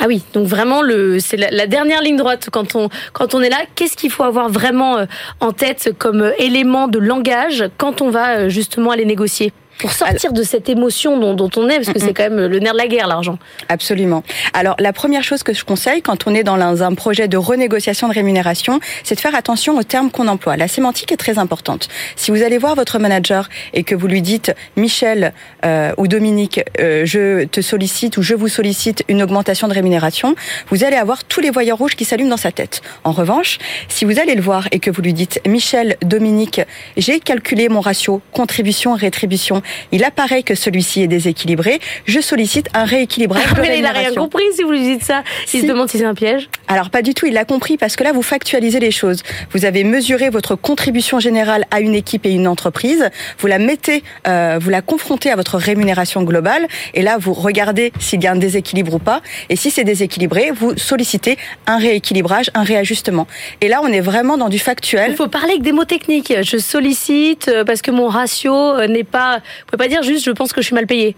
Ah 0.00 0.04
oui, 0.06 0.22
donc 0.32 0.46
vraiment 0.46 0.80
le 0.80 1.18
c'est 1.18 1.36
la, 1.36 1.66
dernière 1.66 2.02
ligne 2.02 2.16
droite 2.16 2.50
quand 2.52 2.76
on 2.76 2.88
quand 3.12 3.34
on 3.34 3.42
est 3.42 3.48
là. 3.48 3.58
Qu'est-ce 3.74 3.96
qu'il 3.96 4.10
faut 4.10 4.22
avoir 4.22 4.48
vraiment 4.48 4.98
euh, 4.98 5.06
en 5.40 5.52
tête 5.52 5.92
comme 5.98 6.22
euh, 6.22 6.32
élément 6.38 6.86
de 6.86 7.00
langage 7.00 7.64
quand 7.78 8.00
on 8.00 8.08
va 8.08 8.36
euh, 8.36 8.48
justement 8.48 8.92
aller 8.92 9.04
négocier? 9.04 9.52
Pour 9.78 9.92
sortir 9.92 10.32
de 10.32 10.42
cette 10.42 10.68
émotion 10.68 11.18
dont, 11.18 11.34
dont 11.34 11.50
on 11.56 11.68
est, 11.68 11.76
parce 11.76 11.92
que 11.92 12.00
c'est 12.00 12.12
quand 12.12 12.24
même 12.24 12.46
le 12.46 12.58
nerf 12.58 12.72
de 12.72 12.78
la 12.78 12.88
guerre, 12.88 13.06
l'argent. 13.06 13.38
Absolument. 13.68 14.22
Alors, 14.52 14.76
la 14.78 14.92
première 14.92 15.22
chose 15.22 15.42
que 15.42 15.54
je 15.54 15.64
conseille 15.64 16.02
quand 16.02 16.26
on 16.26 16.34
est 16.34 16.42
dans 16.42 16.82
un 16.82 16.94
projet 16.94 17.28
de 17.28 17.36
renégociation 17.36 18.08
de 18.08 18.14
rémunération, 18.14 18.80
c'est 19.04 19.14
de 19.14 19.20
faire 19.20 19.34
attention 19.34 19.78
aux 19.78 19.82
termes 19.82 20.10
qu'on 20.10 20.28
emploie. 20.28 20.56
La 20.56 20.68
sémantique 20.68 21.12
est 21.12 21.16
très 21.16 21.38
importante. 21.38 21.88
Si 22.16 22.30
vous 22.30 22.42
allez 22.42 22.58
voir 22.58 22.74
votre 22.74 22.98
manager 22.98 23.48
et 23.72 23.84
que 23.84 23.94
vous 23.94 24.06
lui 24.06 24.22
dites 24.22 24.54
Michel 24.76 25.32
euh, 25.64 25.92
ou 25.96 26.08
Dominique, 26.08 26.60
euh, 26.80 27.04
je 27.04 27.44
te 27.44 27.60
sollicite 27.60 28.16
ou 28.16 28.22
je 28.22 28.34
vous 28.34 28.48
sollicite 28.48 29.04
une 29.08 29.22
augmentation 29.22 29.68
de 29.68 29.74
rémunération, 29.74 30.34
vous 30.70 30.84
allez 30.84 30.96
avoir 30.96 31.24
tous 31.24 31.40
les 31.40 31.50
voyants 31.50 31.76
rouges 31.76 31.94
qui 31.94 32.04
s'allument 32.04 32.30
dans 32.30 32.36
sa 32.36 32.52
tête. 32.52 32.82
En 33.04 33.12
revanche, 33.12 33.58
si 33.88 34.04
vous 34.04 34.18
allez 34.18 34.34
le 34.34 34.42
voir 34.42 34.68
et 34.72 34.80
que 34.80 34.90
vous 34.90 35.02
lui 35.02 35.12
dites 35.12 35.40
Michel, 35.46 35.96
Dominique, 36.02 36.60
j'ai 36.96 37.20
calculé 37.20 37.68
mon 37.68 37.80
ratio 37.80 38.20
contribution-rétribution 38.32 39.62
il 39.92 40.04
apparaît 40.04 40.42
que 40.42 40.54
celui-ci 40.54 41.02
est 41.02 41.08
déséquilibré, 41.08 41.80
je 42.04 42.20
sollicite 42.20 42.68
un 42.74 42.84
rééquilibrage 42.84 43.44
ah, 43.56 43.60
mais 43.60 43.78
il 43.78 43.82
n'a 43.82 43.92
rien 43.92 44.12
compris 44.12 44.44
si 44.54 44.62
vous 44.62 44.72
lui 44.72 44.82
dites 44.82 45.04
ça. 45.04 45.22
Il 45.52 45.62
se 45.62 45.66
demande 45.66 45.88
si 45.88 45.98
c'est 45.98 46.04
un 46.04 46.14
piège. 46.14 46.48
Alors 46.66 46.90
pas 46.90 47.02
du 47.02 47.14
tout, 47.14 47.26
il 47.26 47.34
l'a 47.34 47.44
compris 47.44 47.76
parce 47.76 47.96
que 47.96 48.04
là 48.04 48.12
vous 48.12 48.22
factualisez 48.22 48.80
les 48.80 48.90
choses. 48.90 49.22
Vous 49.52 49.64
avez 49.64 49.84
mesuré 49.84 50.30
votre 50.30 50.54
contribution 50.54 51.20
générale 51.20 51.64
à 51.70 51.80
une 51.80 51.94
équipe 51.94 52.26
et 52.26 52.30
une 52.30 52.48
entreprise, 52.48 53.10
vous 53.38 53.46
la 53.46 53.58
mettez, 53.58 54.02
euh, 54.26 54.58
vous 54.60 54.70
la 54.70 54.82
confrontez 54.82 55.30
à 55.30 55.36
votre 55.36 55.56
rémunération 55.56 56.22
globale 56.22 56.66
et 56.94 57.02
là 57.02 57.16
vous 57.18 57.32
regardez 57.32 57.92
s'il 57.98 58.22
y 58.22 58.26
a 58.26 58.32
un 58.32 58.36
déséquilibre 58.36 58.94
ou 58.94 58.98
pas. 58.98 59.22
Et 59.48 59.56
si 59.56 59.70
c'est 59.70 59.84
déséquilibré, 59.84 60.50
vous 60.54 60.76
sollicitez 60.76 61.38
un 61.66 61.78
rééquilibrage, 61.78 62.50
un 62.54 62.62
réajustement. 62.62 63.26
Et 63.60 63.68
là 63.68 63.80
on 63.82 63.88
est 63.88 64.00
vraiment 64.00 64.36
dans 64.36 64.48
du 64.48 64.58
factuel. 64.58 65.10
Il 65.10 65.16
faut 65.16 65.28
parler 65.28 65.52
avec 65.52 65.62
des 65.62 65.72
mots 65.72 65.84
techniques. 65.84 66.32
Je 66.42 66.58
sollicite 66.58 67.48
euh, 67.48 67.64
parce 67.64 67.82
que 67.82 67.90
mon 67.90 68.08
ratio 68.08 68.54
euh, 68.54 68.86
n'est 68.86 69.04
pas 69.04 69.40
vous 69.60 69.66
pouvez 69.66 69.84
pas 69.84 69.88
dire 69.88 70.02
juste 70.02 70.24
je 70.24 70.30
pense 70.30 70.52
que 70.52 70.60
je 70.60 70.66
suis 70.66 70.74
mal 70.74 70.86
payé. 70.86 71.16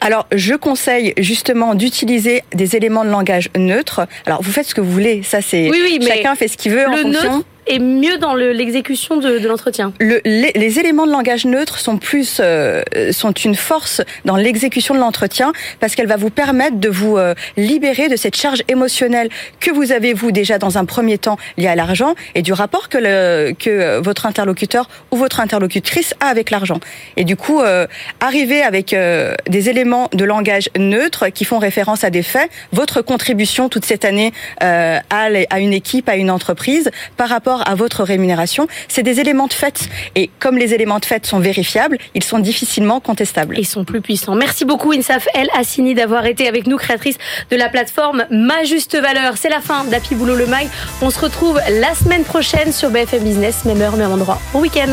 Alors, 0.00 0.26
je 0.32 0.54
conseille 0.54 1.14
justement 1.16 1.74
d'utiliser 1.74 2.42
des 2.52 2.76
éléments 2.76 3.04
de 3.04 3.10
langage 3.10 3.48
neutres. 3.56 4.06
Alors, 4.26 4.42
vous 4.42 4.52
faites 4.52 4.66
ce 4.66 4.74
que 4.74 4.80
vous 4.80 4.90
voulez. 4.92 5.22
Ça, 5.22 5.40
c'est 5.40 5.70
oui, 5.70 5.80
oui, 5.82 6.06
chacun 6.06 6.34
fait 6.34 6.48
ce 6.48 6.56
qu'il 6.56 6.72
veut 6.72 6.86
en 6.86 6.96
fonction. 6.96 7.36
Neutre, 7.38 7.46
et 7.66 7.78
mieux 7.78 8.18
dans 8.18 8.34
l'exécution 8.34 9.16
de, 9.16 9.38
de 9.38 9.48
l'entretien. 9.48 9.92
Le, 10.00 10.20
les, 10.24 10.52
les, 10.54 10.78
éléments 10.78 11.06
de 11.06 11.12
langage 11.12 11.44
neutre 11.44 11.78
sont 11.78 11.98
plus 11.98 12.40
euh, 12.40 12.82
sont 13.12 13.32
une 13.32 13.54
force 13.54 14.02
dans 14.24 14.36
l'exécution 14.36 14.94
de 14.94 15.00
l'entretien 15.00 15.52
parce 15.80 15.94
qu'elle 15.94 16.06
va 16.06 16.16
vous 16.16 16.30
permettre 16.30 16.78
de 16.78 16.88
vous 16.88 17.16
euh, 17.16 17.34
libérer 17.56 18.08
de 18.08 18.16
cette 18.16 18.36
charge 18.36 18.62
émotionnelle 18.68 19.28
que 19.60 19.70
vous 19.70 19.92
avez 19.92 20.12
vous 20.12 20.32
déjà 20.32 20.58
dans 20.58 20.78
un 20.78 20.84
premier 20.84 21.18
temps 21.18 21.38
liée 21.56 21.68
à 21.68 21.74
l'argent 21.74 22.14
et 22.34 22.42
du 22.42 22.52
rapport 22.52 22.88
que 22.88 22.98
le, 22.98 23.52
que 23.52 23.98
votre 24.00 24.26
interlocuteur 24.26 24.88
ou 25.10 25.16
votre 25.16 25.40
interlocutrice 25.40 26.14
a 26.20 26.26
avec 26.26 26.50
l'argent. 26.50 26.80
Et 27.16 27.24
du 27.24 27.36
coup, 27.36 27.60
euh, 27.60 27.86
arriver 28.20 28.62
avec 28.62 28.92
euh, 28.92 29.34
des 29.48 29.68
éléments 29.68 30.08
de 30.12 30.24
langage 30.24 30.68
neutre 30.76 31.28
qui 31.28 31.44
font 31.44 31.58
référence 31.58 32.04
à 32.04 32.10
des 32.10 32.22
faits, 32.22 32.50
votre 32.72 33.02
contribution 33.02 33.68
toute 33.68 33.84
cette 33.84 34.04
année 34.04 34.32
euh, 34.62 34.98
à, 35.10 35.28
à 35.50 35.60
une 35.60 35.72
équipe, 35.72 36.08
à 36.08 36.16
une 36.16 36.30
entreprise, 36.30 36.90
par 37.16 37.28
rapport 37.28 37.55
à 37.62 37.74
votre 37.74 38.02
rémunération, 38.02 38.66
c'est 38.88 39.02
des 39.02 39.20
éléments 39.20 39.46
de 39.46 39.52
fait. 39.52 39.88
Et 40.14 40.30
comme 40.40 40.58
les 40.58 40.74
éléments 40.74 40.98
de 40.98 41.04
fait 41.04 41.24
sont 41.26 41.38
vérifiables, 41.38 41.98
ils 42.14 42.24
sont 42.24 42.38
difficilement 42.38 43.00
contestables. 43.00 43.58
Ils 43.58 43.66
sont 43.66 43.84
plus 43.84 44.00
puissants. 44.00 44.34
Merci 44.34 44.64
beaucoup 44.64 44.92
Insaf 44.92 45.28
El 45.34 45.48
Assini 45.56 45.94
d'avoir 45.94 46.26
été 46.26 46.48
avec 46.48 46.66
nous, 46.66 46.76
créatrice 46.76 47.16
de 47.50 47.56
la 47.56 47.68
plateforme 47.68 48.24
Ma 48.30 48.64
Juste 48.64 48.96
Valeur. 49.00 49.34
C'est 49.36 49.48
la 49.48 49.60
fin 49.60 49.84
d'Happy 49.84 50.14
Boulot 50.14 50.36
le 50.36 50.46
Mag. 50.46 50.68
On 51.02 51.10
se 51.10 51.18
retrouve 51.18 51.60
la 51.80 51.94
semaine 51.94 52.24
prochaine 52.24 52.72
sur 52.72 52.90
BFM 52.90 53.22
Business, 53.22 53.64
même 53.64 53.80
heure, 53.80 53.96
même 53.96 54.12
endroit. 54.12 54.40
Bon 54.52 54.60
week-end. 54.60 54.92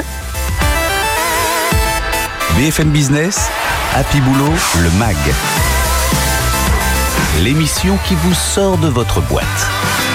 BFM 2.57 2.91
Business, 2.91 3.49
Happy 3.95 4.19
Boulot, 4.21 4.53
le 4.81 4.89
MAG. 4.99 5.15
L'émission 7.41 7.97
qui 8.07 8.13
vous 8.13 8.33
sort 8.33 8.77
de 8.77 8.87
votre 8.87 9.21
boîte. 9.21 10.12